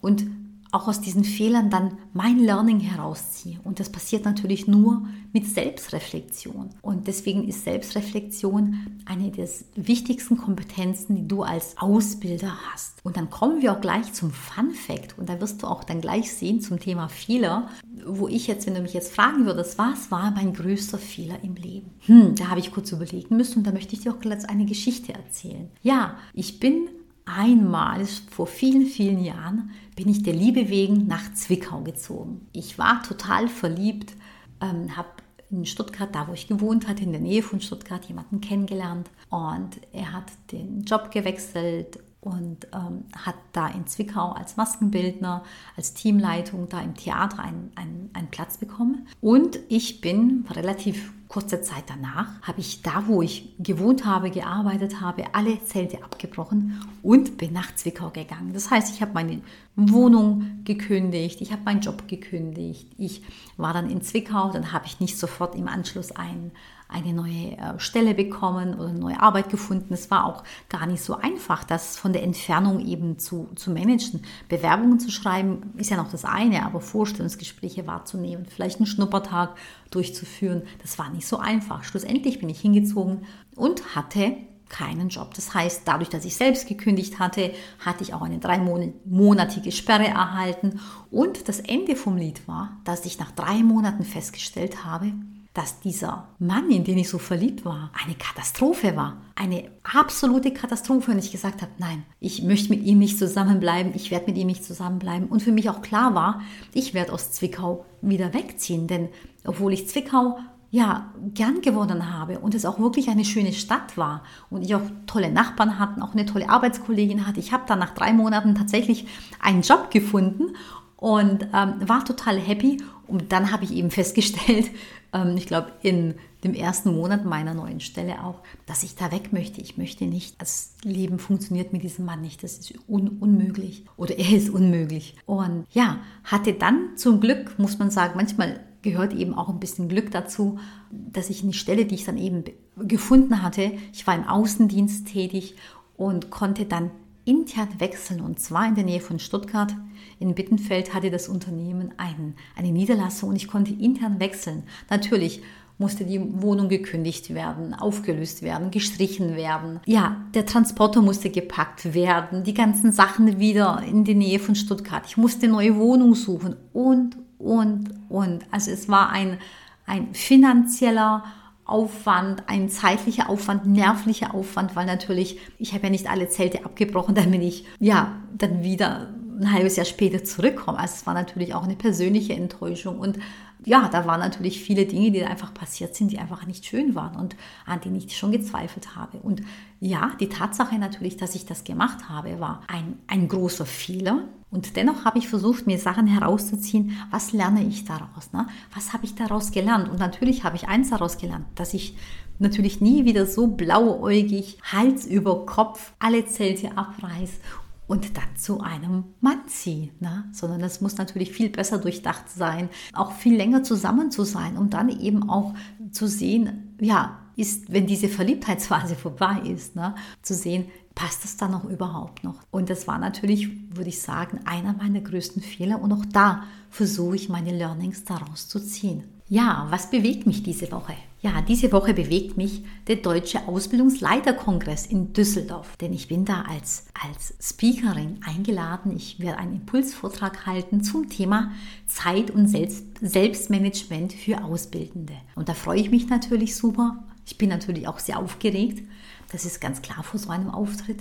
und 0.00 0.24
auch 0.70 0.88
aus 0.88 1.00
diesen 1.00 1.24
Fehlern 1.24 1.70
dann 1.70 1.98
mein 2.12 2.38
Learning 2.38 2.80
herausziehe. 2.80 3.58
Und 3.64 3.80
das 3.80 3.90
passiert 3.90 4.24
natürlich 4.24 4.66
nur 4.66 5.06
mit 5.32 5.46
Selbstreflexion. 5.46 6.70
Und 6.82 7.06
deswegen 7.06 7.46
ist 7.46 7.64
Selbstreflexion 7.64 9.02
eine 9.04 9.30
der 9.30 9.48
wichtigsten 9.74 10.36
Kompetenzen, 10.36 11.16
die 11.16 11.28
du 11.28 11.42
als 11.42 11.76
Ausbilder 11.78 12.52
hast. 12.72 13.04
Und 13.04 13.16
dann 13.16 13.30
kommen 13.30 13.62
wir 13.62 13.72
auch 13.72 13.80
gleich 13.80 14.12
zum 14.12 14.30
Fun 14.30 14.72
Fact. 14.72 15.18
Und 15.18 15.28
da 15.28 15.40
wirst 15.40 15.62
du 15.62 15.66
auch 15.66 15.84
dann 15.84 16.00
gleich 16.00 16.32
sehen 16.32 16.60
zum 16.60 16.78
Thema 16.78 17.08
Fehler, 17.08 17.68
wo 18.06 18.28
ich 18.28 18.46
jetzt, 18.46 18.66
wenn 18.66 18.74
du 18.74 18.82
mich 18.82 18.94
jetzt 18.94 19.14
fragen 19.14 19.46
würdest, 19.46 19.78
was 19.78 20.10
war 20.10 20.30
mein 20.30 20.52
größter 20.52 20.98
Fehler 20.98 21.42
im 21.42 21.54
Leben? 21.54 21.90
Hm, 22.06 22.34
da 22.34 22.48
habe 22.48 22.60
ich 22.60 22.72
kurz 22.72 22.92
überlegen 22.92 23.36
müssen 23.36 23.58
und 23.58 23.66
da 23.66 23.72
möchte 23.72 23.94
ich 23.94 24.02
dir 24.02 24.12
auch 24.12 24.20
gleich 24.20 24.48
eine 24.48 24.66
Geschichte 24.66 25.14
erzählen. 25.14 25.70
Ja, 25.82 26.16
ich 26.34 26.60
bin 26.60 26.88
einmal 27.36 28.04
vor 28.30 28.46
vielen, 28.46 28.86
vielen 28.86 29.22
Jahren 29.22 29.70
bin 29.96 30.08
ich 30.08 30.22
der 30.22 30.34
Liebe 30.34 30.68
wegen 30.68 31.06
nach 31.06 31.32
Zwickau 31.34 31.80
gezogen. 31.80 32.46
Ich 32.52 32.78
war 32.78 33.02
total 33.02 33.48
verliebt, 33.48 34.14
ähm, 34.60 34.96
habe 34.96 35.08
in 35.50 35.64
Stuttgart, 35.64 36.14
da 36.14 36.28
wo 36.28 36.34
ich 36.34 36.46
gewohnt 36.46 36.88
hatte, 36.88 37.02
in 37.02 37.12
der 37.12 37.20
Nähe 37.20 37.42
von 37.42 37.60
Stuttgart, 37.60 38.04
jemanden 38.04 38.40
kennengelernt 38.40 39.10
und 39.30 39.80
er 39.92 40.12
hat 40.12 40.30
den 40.52 40.84
Job 40.84 41.10
gewechselt 41.10 41.98
und 42.20 42.66
ähm, 42.74 43.04
hat 43.16 43.36
da 43.52 43.68
in 43.68 43.86
Zwickau 43.86 44.32
als 44.32 44.56
Maskenbildner, 44.56 45.44
als 45.76 45.94
Teamleitung 45.94 46.68
da 46.68 46.80
im 46.80 46.94
Theater 46.94 47.38
einen, 47.38 47.70
einen, 47.76 48.10
einen 48.12 48.28
Platz 48.28 48.58
bekommen. 48.58 49.06
Und 49.20 49.58
ich 49.68 50.00
bin 50.00 50.44
relativ 50.50 51.12
kurze 51.28 51.60
Zeit 51.60 51.84
danach, 51.86 52.40
habe 52.42 52.60
ich 52.60 52.82
da, 52.82 53.04
wo 53.06 53.22
ich 53.22 53.54
gewohnt 53.58 54.04
habe, 54.04 54.30
gearbeitet 54.30 55.00
habe, 55.00 55.34
alle 55.34 55.62
Zelte 55.64 56.02
abgebrochen 56.02 56.80
und 57.02 57.36
bin 57.36 57.52
nach 57.52 57.74
Zwickau 57.74 58.10
gegangen. 58.10 58.52
Das 58.54 58.70
heißt, 58.70 58.94
ich 58.94 59.02
habe 59.02 59.12
meine 59.12 59.42
Wohnung 59.78 60.64
gekündigt, 60.64 61.40
ich 61.40 61.52
habe 61.52 61.62
meinen 61.64 61.80
Job 61.80 62.08
gekündigt, 62.08 62.88
ich 62.98 63.22
war 63.56 63.72
dann 63.72 63.88
in 63.88 64.02
Zwickau, 64.02 64.50
dann 64.50 64.72
habe 64.72 64.86
ich 64.86 64.98
nicht 64.98 65.16
sofort 65.16 65.54
im 65.54 65.68
Anschluss 65.68 66.10
ein 66.10 66.50
eine 66.88 67.12
neue 67.12 67.58
äh, 67.58 67.78
Stelle 67.78 68.14
bekommen 68.14 68.74
oder 68.74 68.88
eine 68.88 68.98
neue 68.98 69.20
Arbeit 69.20 69.50
gefunden. 69.50 69.92
Es 69.92 70.10
war 70.10 70.24
auch 70.24 70.42
gar 70.70 70.86
nicht 70.86 71.02
so 71.02 71.16
einfach, 71.16 71.64
das 71.64 71.98
von 71.98 72.14
der 72.14 72.22
Entfernung 72.22 72.80
eben 72.80 73.18
zu, 73.18 73.48
zu 73.56 73.70
managen. 73.70 74.22
Bewerbungen 74.48 74.98
zu 74.98 75.10
schreiben 75.10 75.74
ist 75.76 75.90
ja 75.90 75.98
noch 75.98 76.10
das 76.10 76.24
eine, 76.24 76.64
aber 76.64 76.80
Vorstellungsgespräche 76.80 77.86
wahrzunehmen, 77.86 78.46
vielleicht 78.46 78.78
einen 78.78 78.86
Schnuppertag 78.86 79.54
durchzuführen, 79.90 80.62
das 80.80 80.98
war 80.98 81.10
nicht 81.10 81.26
so 81.26 81.36
einfach. 81.36 81.84
Schlussendlich 81.84 82.40
bin 82.40 82.48
ich 82.48 82.60
hingezogen 82.60 83.26
und 83.54 83.94
hatte 83.94 84.36
keinen 84.68 85.08
Job. 85.08 85.34
Das 85.34 85.54
heißt, 85.54 85.82
dadurch, 85.84 86.08
dass 86.08 86.24
ich 86.24 86.36
selbst 86.36 86.68
gekündigt 86.68 87.18
hatte, 87.18 87.52
hatte 87.78 88.02
ich 88.02 88.14
auch 88.14 88.22
eine 88.22 88.38
dreimonatige 88.38 89.72
Sperre 89.72 90.08
erhalten. 90.08 90.80
Und 91.10 91.48
das 91.48 91.60
Ende 91.60 91.96
vom 91.96 92.16
Lied 92.16 92.46
war, 92.46 92.78
dass 92.84 93.04
ich 93.04 93.18
nach 93.18 93.32
drei 93.32 93.62
Monaten 93.62 94.04
festgestellt 94.04 94.84
habe, 94.84 95.12
dass 95.58 95.80
dieser 95.80 96.28
Mann, 96.38 96.70
in 96.70 96.84
den 96.84 96.98
ich 96.98 97.08
so 97.08 97.18
verliebt 97.18 97.64
war, 97.64 97.90
eine 98.04 98.14
Katastrophe 98.14 98.94
war. 98.94 99.16
Eine 99.34 99.68
absolute 99.82 100.52
Katastrophe. 100.52 101.10
Und 101.10 101.18
ich 101.18 101.32
gesagt 101.32 101.62
habe, 101.62 101.72
nein, 101.78 102.04
ich 102.20 102.42
möchte 102.42 102.70
mit 102.70 102.84
ihm 102.84 102.98
nicht 102.98 103.18
zusammenbleiben, 103.18 103.92
ich 103.94 104.12
werde 104.12 104.26
mit 104.26 104.38
ihm 104.38 104.46
nicht 104.46 104.64
zusammenbleiben. 104.64 105.28
Und 105.28 105.42
für 105.42 105.50
mich 105.50 105.68
auch 105.68 105.82
klar 105.82 106.14
war, 106.14 106.42
ich 106.74 106.94
werde 106.94 107.12
aus 107.12 107.32
Zwickau 107.32 107.84
wieder 108.02 108.34
wegziehen. 108.34 108.86
Denn 108.86 109.08
obwohl 109.44 109.72
ich 109.72 109.88
Zwickau 109.88 110.38
ja, 110.70 111.12
gern 111.34 111.62
gewonnen 111.62 112.12
habe 112.12 112.40
und 112.40 112.54
es 112.54 112.66
auch 112.66 112.78
wirklich 112.78 113.08
eine 113.08 113.24
schöne 113.24 113.52
Stadt 113.52 113.96
war 113.96 114.22
und 114.50 114.62
ich 114.62 114.74
auch 114.74 114.82
tolle 115.06 115.30
Nachbarn 115.30 115.78
hatten, 115.78 116.02
auch 116.02 116.12
eine 116.12 116.26
tolle 116.26 116.50
Arbeitskollegin 116.50 117.26
hatte. 117.26 117.40
Ich 117.40 117.52
habe 117.52 117.64
dann 117.66 117.78
nach 117.78 117.94
drei 117.94 118.12
Monaten 118.12 118.54
tatsächlich 118.54 119.06
einen 119.40 119.62
Job 119.62 119.90
gefunden 119.90 120.54
und 120.96 121.46
ähm, 121.54 121.74
war 121.88 122.04
total 122.04 122.38
happy. 122.38 122.82
Und 123.06 123.32
dann 123.32 123.50
habe 123.50 123.64
ich 123.64 123.72
eben 123.72 123.90
festgestellt, 123.90 124.70
ähm, 125.14 125.36
ich 125.36 125.46
glaube 125.46 125.72
in 125.82 126.14
dem 126.44 126.54
ersten 126.54 126.94
Monat 126.94 127.24
meiner 127.24 127.54
neuen 127.54 127.80
Stelle 127.80 128.22
auch, 128.22 128.42
dass 128.66 128.82
ich 128.82 128.94
da 128.94 129.10
weg 129.10 129.32
möchte. 129.32 129.60
Ich 129.60 129.78
möchte 129.78 130.04
nicht. 130.04 130.40
Das 130.40 130.74
Leben 130.84 131.18
funktioniert 131.18 131.72
mit 131.72 131.82
diesem 131.82 132.04
Mann 132.04 132.20
nicht. 132.20 132.42
Das 132.42 132.58
ist 132.58 132.74
un 132.88 133.08
unmöglich. 133.20 133.84
Oder 133.96 134.18
er 134.18 134.36
ist 134.36 134.50
unmöglich. 134.50 135.16
Und 135.24 135.66
ja, 135.70 135.98
hatte 136.24 136.52
dann 136.52 136.96
zum 136.96 137.20
Glück, 137.20 137.58
muss 137.58 137.78
man 137.78 137.90
sagen, 137.90 138.12
manchmal 138.16 138.60
gehört 138.82 139.12
eben 139.12 139.34
auch 139.34 139.48
ein 139.48 139.60
bisschen 139.60 139.88
Glück 139.88 140.10
dazu, 140.10 140.58
dass 140.90 141.30
ich 141.30 141.42
eine 141.42 141.52
Stelle, 141.52 141.84
die 141.84 141.96
ich 141.96 142.04
dann 142.04 142.18
eben 142.18 142.44
gefunden 142.76 143.42
hatte, 143.42 143.72
ich 143.92 144.06
war 144.06 144.14
im 144.14 144.24
Außendienst 144.24 145.08
tätig 145.08 145.56
und 145.96 146.30
konnte 146.30 146.64
dann 146.64 146.90
intern 147.24 147.68
wechseln 147.78 148.20
und 148.20 148.40
zwar 148.40 148.66
in 148.66 148.74
der 148.74 148.84
Nähe 148.84 149.00
von 149.00 149.18
Stuttgart. 149.18 149.74
In 150.18 150.34
Bittenfeld 150.34 150.94
hatte 150.94 151.10
das 151.10 151.28
Unternehmen 151.28 151.92
ein, 151.98 152.34
eine 152.56 152.72
Niederlassung 152.72 153.30
und 153.30 153.36
ich 153.36 153.48
konnte 153.48 153.72
intern 153.72 154.18
wechseln. 154.18 154.62
Natürlich 154.88 155.42
musste 155.78 156.04
die 156.04 156.20
Wohnung 156.42 156.68
gekündigt 156.68 157.32
werden, 157.34 157.72
aufgelöst 157.72 158.42
werden, 158.42 158.70
gestrichen 158.70 159.36
werden. 159.36 159.80
Ja, 159.86 160.24
der 160.34 160.44
Transporter 160.44 161.02
musste 161.02 161.30
gepackt 161.30 161.94
werden, 161.94 162.42
die 162.42 162.54
ganzen 162.54 162.92
Sachen 162.92 163.38
wieder 163.38 163.82
in 163.86 164.04
die 164.04 164.16
Nähe 164.16 164.40
von 164.40 164.56
Stuttgart. 164.56 165.04
Ich 165.06 165.16
musste 165.16 165.48
neue 165.48 165.76
Wohnung 165.76 166.14
suchen 166.14 166.56
und, 166.72 167.16
und, 167.38 167.90
und. 168.08 168.44
Also 168.50 168.70
es 168.70 168.88
war 168.88 169.10
ein, 169.10 169.38
ein 169.86 170.14
finanzieller 170.14 171.24
Aufwand, 171.64 172.44
ein 172.46 172.68
zeitlicher 172.70 173.28
Aufwand, 173.28 173.66
nervlicher 173.66 174.34
Aufwand, 174.34 174.74
weil 174.74 174.86
natürlich, 174.86 175.38
ich 175.58 175.74
habe 175.74 175.84
ja 175.84 175.90
nicht 175.90 176.10
alle 176.10 176.28
Zelte 176.28 176.64
abgebrochen, 176.64 177.14
damit 177.14 177.42
ich 177.42 177.66
ja 177.78 178.16
dann 178.36 178.62
wieder 178.62 179.08
ein 179.40 179.52
halbes 179.52 179.76
Jahr 179.76 179.86
später 179.86 180.24
zurückkomme. 180.24 180.78
Also 180.78 180.94
es 180.96 181.06
war 181.06 181.14
natürlich 181.14 181.54
auch 181.54 181.62
eine 181.62 181.76
persönliche 181.76 182.32
Enttäuschung 182.32 182.98
und 182.98 183.18
ja, 183.64 183.88
da 183.88 184.06
waren 184.06 184.20
natürlich 184.20 184.60
viele 184.62 184.86
Dinge, 184.86 185.10
die 185.10 185.24
einfach 185.24 185.52
passiert 185.52 185.94
sind, 185.94 186.12
die 186.12 186.18
einfach 186.18 186.46
nicht 186.46 186.64
schön 186.64 186.94
waren 186.94 187.16
und 187.16 187.36
an 187.66 187.80
denen 187.80 187.96
ich 187.96 188.16
schon 188.16 188.32
gezweifelt 188.32 188.96
habe. 188.96 189.18
Und 189.18 189.42
ja, 189.80 190.12
die 190.20 190.28
Tatsache 190.28 190.78
natürlich, 190.78 191.16
dass 191.16 191.34
ich 191.34 191.46
das 191.46 191.64
gemacht 191.64 192.08
habe, 192.08 192.40
war 192.40 192.62
ein, 192.68 192.98
ein 193.06 193.28
großer 193.28 193.66
Fehler. 193.66 194.24
Und 194.50 194.76
dennoch 194.76 195.04
habe 195.04 195.18
ich 195.18 195.28
versucht, 195.28 195.66
mir 195.66 195.78
Sachen 195.78 196.06
herauszuziehen, 196.06 196.96
was 197.10 197.32
lerne 197.32 197.64
ich 197.64 197.84
daraus? 197.84 198.32
Ne? 198.32 198.46
Was 198.74 198.92
habe 198.92 199.04
ich 199.04 199.14
daraus 199.14 199.52
gelernt? 199.52 199.88
Und 199.88 199.98
natürlich 199.98 200.44
habe 200.44 200.56
ich 200.56 200.68
eins 200.68 200.90
daraus 200.90 201.18
gelernt, 201.18 201.46
dass 201.54 201.74
ich 201.74 201.96
natürlich 202.38 202.80
nie 202.80 203.04
wieder 203.04 203.26
so 203.26 203.48
blauäugig, 203.48 204.58
Hals 204.72 205.04
über 205.06 205.44
Kopf 205.44 205.92
alle 205.98 206.24
Zelte 206.26 206.78
abreiß 206.78 207.40
und 207.88 208.16
dann 208.16 208.36
zu 208.36 208.60
einem 208.60 209.04
Mann 209.20 209.40
ziehe, 209.48 209.90
ne? 209.98 210.24
sondern 210.32 210.62
es 210.62 210.80
muss 210.80 210.96
natürlich 210.96 211.32
viel 211.32 211.48
besser 211.48 211.78
durchdacht 211.78 212.28
sein, 212.30 212.68
auch 212.92 213.12
viel 213.12 213.34
länger 213.34 213.64
zusammen 213.64 214.12
zu 214.12 214.22
sein, 214.22 214.56
um 214.56 214.70
dann 214.70 214.88
eben 215.00 215.28
auch 215.28 215.54
zu 215.90 216.06
sehen, 216.06 216.76
ja, 216.80 217.18
ist, 217.34 217.72
wenn 217.72 217.86
diese 217.86 218.08
Verliebtheitsphase 218.08 218.94
vorbei 218.96 219.40
ist, 219.44 219.74
ne, 219.74 219.94
zu 220.22 220.34
sehen, 220.34 220.66
passt 220.94 221.24
das 221.24 221.36
dann 221.36 221.52
noch 221.52 221.64
überhaupt 221.64 222.24
noch? 222.24 222.42
Und 222.50 222.70
das 222.70 222.86
war 222.86 222.98
natürlich, 222.98 223.48
würde 223.74 223.88
ich 223.88 224.02
sagen, 224.02 224.40
einer 224.44 224.74
meiner 224.74 225.00
größten 225.00 225.40
Fehler 225.40 225.80
und 225.80 225.92
auch 225.92 226.04
da 226.12 226.44
versuche 226.70 227.16
ich 227.16 227.28
meine 227.28 227.56
Learnings 227.56 228.04
daraus 228.04 228.48
zu 228.48 228.60
ziehen. 228.60 229.04
Ja, 229.28 229.66
was 229.70 229.90
bewegt 229.90 230.26
mich 230.26 230.42
diese 230.42 230.70
Woche? 230.72 230.94
Ja, 231.20 231.42
diese 231.42 231.72
Woche 231.72 231.94
bewegt 231.94 232.36
mich 232.36 232.62
der 232.86 232.96
Deutsche 232.96 233.48
Ausbildungsleiterkongress 233.48 234.86
in 234.86 235.12
Düsseldorf, 235.12 235.76
denn 235.78 235.92
ich 235.92 236.06
bin 236.06 236.24
da 236.24 236.42
als, 236.42 236.86
als 237.04 237.34
Speakerin 237.40 238.20
eingeladen. 238.24 238.94
Ich 238.94 239.18
werde 239.18 239.38
einen 239.38 239.56
Impulsvortrag 239.56 240.46
halten 240.46 240.84
zum 240.84 241.08
Thema 241.08 241.50
Zeit- 241.88 242.30
und 242.30 242.46
Selbst 242.46 242.84
Selbstmanagement 243.00 244.12
für 244.12 244.44
Ausbildende. 244.44 245.14
Und 245.34 245.48
da 245.48 245.54
freue 245.54 245.80
ich 245.80 245.90
mich 245.90 246.08
natürlich 246.08 246.54
super. 246.54 247.02
Ich 247.26 247.36
bin 247.36 247.48
natürlich 247.48 247.88
auch 247.88 247.98
sehr 247.98 248.20
aufgeregt. 248.20 248.88
Das 249.32 249.44
ist 249.44 249.60
ganz 249.60 249.82
klar 249.82 250.04
vor 250.04 250.20
so 250.20 250.30
einem 250.30 250.50
Auftritt. 250.50 251.00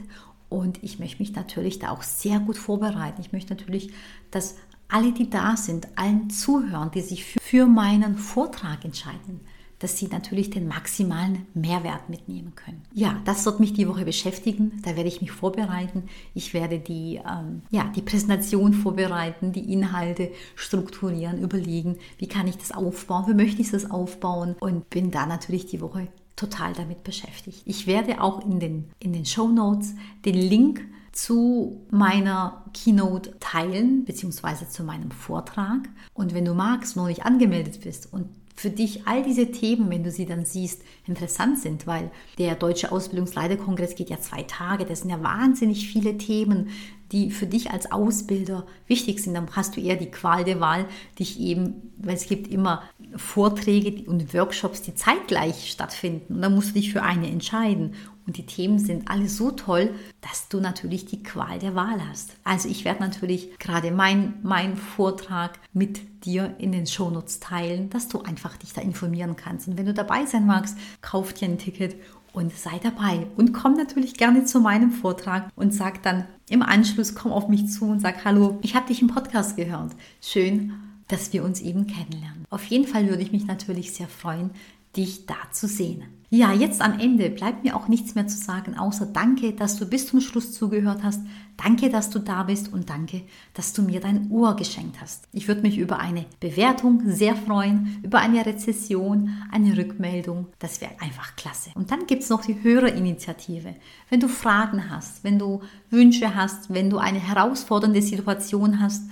Und 0.49 0.83
ich 0.83 0.97
möchte 0.97 1.21
mich 1.21 1.35
natürlich 1.35 1.77
da 1.77 1.91
auch 1.91 2.01
sehr 2.01 2.39
gut 2.39 2.57
vorbereiten. 2.57 3.21
Ich 3.21 3.33
möchte 3.33 3.53
natürlich, 3.53 3.91
dass 4.31 4.55
alle, 4.87 5.11
die 5.11 5.29
da 5.29 5.57
sind, 5.57 5.87
allen 5.95 6.31
zuhören, 6.31 6.89
die 6.89 7.01
sich 7.01 7.23
für 7.23 7.67
meinen 7.67 8.17
Vortrag 8.17 8.83
entscheiden, 8.83 9.41
dass 9.79 9.97
sie 9.97 10.07
natürlich 10.07 10.49
den 10.49 10.67
maximalen 10.67 11.45
Mehrwert 11.53 12.09
mitnehmen 12.09 12.53
können. 12.55 12.81
Ja, 12.93 13.21
das 13.25 13.45
wird 13.45 13.59
mich 13.59 13.73
die 13.73 13.87
Woche 13.87 14.05
beschäftigen. 14.05 14.81
Da 14.83 14.95
werde 14.95 15.09
ich 15.09 15.21
mich 15.21 15.31
vorbereiten. 15.31 16.03
Ich 16.33 16.53
werde 16.53 16.79
die, 16.79 17.21
ähm, 17.27 17.61
ja, 17.69 17.91
die 17.95 18.01
Präsentation 18.01 18.73
vorbereiten, 18.73 19.51
die 19.51 19.71
Inhalte 19.71 20.31
strukturieren, 20.55 21.41
überlegen, 21.41 21.97
wie 22.17 22.27
kann 22.27 22.47
ich 22.47 22.57
das 22.57 22.71
aufbauen, 22.71 23.25
wie 23.27 23.33
möchte 23.33 23.61
ich 23.61 23.71
das 23.71 23.89
aufbauen 23.89 24.55
und 24.59 24.89
bin 24.89 25.11
da 25.11 25.25
natürlich 25.25 25.67
die 25.67 25.81
Woche 25.81 26.07
total 26.35 26.73
damit 26.73 27.03
beschäftigt. 27.03 27.63
Ich 27.65 27.87
werde 27.87 28.21
auch 28.21 28.45
in 28.45 28.59
den, 28.59 28.89
in 28.99 29.11
den 29.11 29.25
Show 29.25 29.47
Notes 29.47 29.95
den 30.23 30.35
Link 30.35 30.85
zu 31.11 31.81
meiner 31.89 32.63
Keynote 32.73 33.39
teilen, 33.39 34.05
beziehungsweise 34.05 34.69
zu 34.69 34.83
meinem 34.83 35.09
Vortrag. 35.09 35.89
Und 36.13 36.35
wenn 36.35 36.45
du 36.45 36.53
magst, 36.53 36.95
noch 36.95 37.07
nicht 37.07 37.25
angemeldet 37.25 37.81
bist 37.81 38.13
und 38.13 38.29
für 38.57 38.71
dich 38.71 39.05
all 39.05 39.21
diese 39.21 39.51
Themen, 39.51 39.89
wenn 39.91 40.03
du 40.03 40.09
sie 40.09 40.25
dann 40.25 40.43
siehst, 40.43 40.81
interessant 41.05 41.59
sind, 41.59 41.85
weil 41.85 42.09
der 42.39 42.55
Deutsche 42.55 42.91
Ausbildungsleiterkongress 42.91 43.93
geht 43.93 44.09
ja 44.09 44.19
zwei 44.19 44.41
Tage. 44.43 44.85
Das 44.85 45.01
sind 45.01 45.11
ja 45.11 45.21
wahnsinnig 45.21 45.87
viele 45.87 46.17
Themen, 46.17 46.69
die 47.11 47.29
für 47.29 47.45
dich 47.45 47.69
als 47.69 47.91
Ausbilder 47.91 48.65
wichtig 48.87 49.21
sind. 49.21 49.35
Dann 49.35 49.55
hast 49.55 49.77
du 49.77 49.81
eher 49.81 49.95
die 49.95 50.09
Qual 50.09 50.43
der 50.43 50.59
Wahl, 50.59 50.85
dich 51.19 51.39
eben, 51.39 51.93
weil 51.97 52.15
es 52.15 52.27
gibt 52.27 52.47
immer 52.47 52.81
Vorträge 53.15 54.09
und 54.09 54.33
Workshops, 54.33 54.81
die 54.81 54.95
zeitgleich 54.95 55.69
stattfinden. 55.69 56.35
Und 56.35 56.41
dann 56.41 56.55
musst 56.55 56.69
du 56.69 56.73
dich 56.73 56.91
für 56.91 57.03
eine 57.03 57.29
entscheiden. 57.29 57.93
Und 58.27 58.37
die 58.37 58.45
Themen 58.45 58.77
sind 58.77 59.09
alle 59.09 59.29
so 59.29 59.51
toll, 59.51 59.91
dass 60.19 60.49
du 60.49 60.59
natürlich 60.59 61.05
die 61.05 61.23
Qual 61.23 61.59
der 61.59 61.75
Wahl 61.75 62.05
hast. 62.09 62.33
Also 62.43 62.67
ich 62.67 62.83
werde 62.83 63.01
natürlich 63.01 63.57
gerade 63.57 63.89
meinen 63.89 64.35
mein 64.43 64.75
Vortrag 64.75 65.57
mit 65.71 66.25
dir 66.25 66.53
in 66.59 66.73
den 66.73 66.85
Shownotes 66.85 67.39
teilen, 67.39 67.89
dass 67.89 68.09
du 68.09 68.21
einfach 68.21 68.57
dich 68.57 68.73
da 68.73 68.81
informieren 68.81 69.37
kannst. 69.37 69.69
Und 69.69 69.77
wenn 69.77 69.85
du 69.85 69.93
dabei 69.93 70.25
sein 70.25 70.45
magst, 70.45 70.77
kauf 71.01 71.33
dir 71.33 71.47
ein 71.47 71.57
Ticket 71.57 71.95
und 72.33 72.53
sei 72.53 72.79
dabei. 72.83 73.27
Und 73.37 73.53
komm 73.53 73.75
natürlich 73.75 74.15
gerne 74.15 74.43
zu 74.43 74.59
meinem 74.59 74.91
Vortrag 74.91 75.49
und 75.55 75.73
sag 75.73 76.03
dann 76.03 76.25
im 76.49 76.61
Anschluss, 76.61 77.15
komm 77.15 77.31
auf 77.31 77.47
mich 77.47 77.69
zu 77.69 77.85
und 77.85 78.01
sag, 78.01 78.25
hallo, 78.25 78.59
ich 78.61 78.75
habe 78.75 78.87
dich 78.87 79.01
im 79.01 79.07
Podcast 79.07 79.55
gehört. 79.55 79.93
Schön, 80.21 80.73
dass 81.07 81.31
wir 81.31 81.43
uns 81.43 81.61
eben 81.61 81.87
kennenlernen. 81.87 82.45
Auf 82.49 82.65
jeden 82.65 82.87
Fall 82.87 83.09
würde 83.09 83.21
ich 83.23 83.31
mich 83.31 83.45
natürlich 83.45 83.93
sehr 83.93 84.07
freuen, 84.07 84.51
dich 84.97 85.25
da 85.25 85.35
zu 85.51 85.67
sehen. 85.67 86.03
Ja, 86.29 86.51
jetzt 86.51 86.81
am 86.81 86.99
Ende 86.99 87.29
bleibt 87.29 87.63
mir 87.63 87.73
auch 87.77 87.87
nichts 87.87 88.13
mehr 88.13 88.27
zu 88.27 88.37
sagen, 88.37 88.77
außer 88.77 89.05
danke, 89.05 89.53
dass 89.53 89.77
du 89.77 89.85
bis 89.85 90.07
zum 90.07 90.19
Schluss 90.19 90.51
zugehört 90.51 91.01
hast. 91.01 91.21
Danke, 91.55 91.89
dass 91.89 92.09
du 92.09 92.19
da 92.19 92.43
bist 92.43 92.73
und 92.73 92.89
danke, 92.89 93.21
dass 93.53 93.71
du 93.71 93.81
mir 93.81 94.01
dein 94.01 94.29
Ohr 94.29 94.57
geschenkt 94.57 94.99
hast. 94.99 95.29
Ich 95.31 95.47
würde 95.47 95.61
mich 95.61 95.77
über 95.77 95.99
eine 95.99 96.25
Bewertung 96.41 97.01
sehr 97.05 97.33
freuen, 97.33 98.01
über 98.03 98.19
eine 98.19 98.45
Rezession, 98.45 99.29
eine 99.53 99.77
Rückmeldung. 99.77 100.47
Das 100.59 100.81
wäre 100.81 100.99
einfach 100.99 101.37
klasse. 101.37 101.69
Und 101.75 101.91
dann 101.91 102.07
gibt 102.07 102.23
es 102.23 102.29
noch 102.29 102.43
die 102.43 102.61
Hörerinitiative. 102.61 103.75
Wenn 104.09 104.19
du 104.19 104.27
Fragen 104.27 104.89
hast, 104.89 105.23
wenn 105.23 105.39
du 105.39 105.61
Wünsche 105.89 106.35
hast, 106.35 106.73
wenn 106.73 106.89
du 106.89 106.97
eine 106.97 107.19
herausfordernde 107.19 108.01
Situation 108.01 108.81
hast 108.81 109.03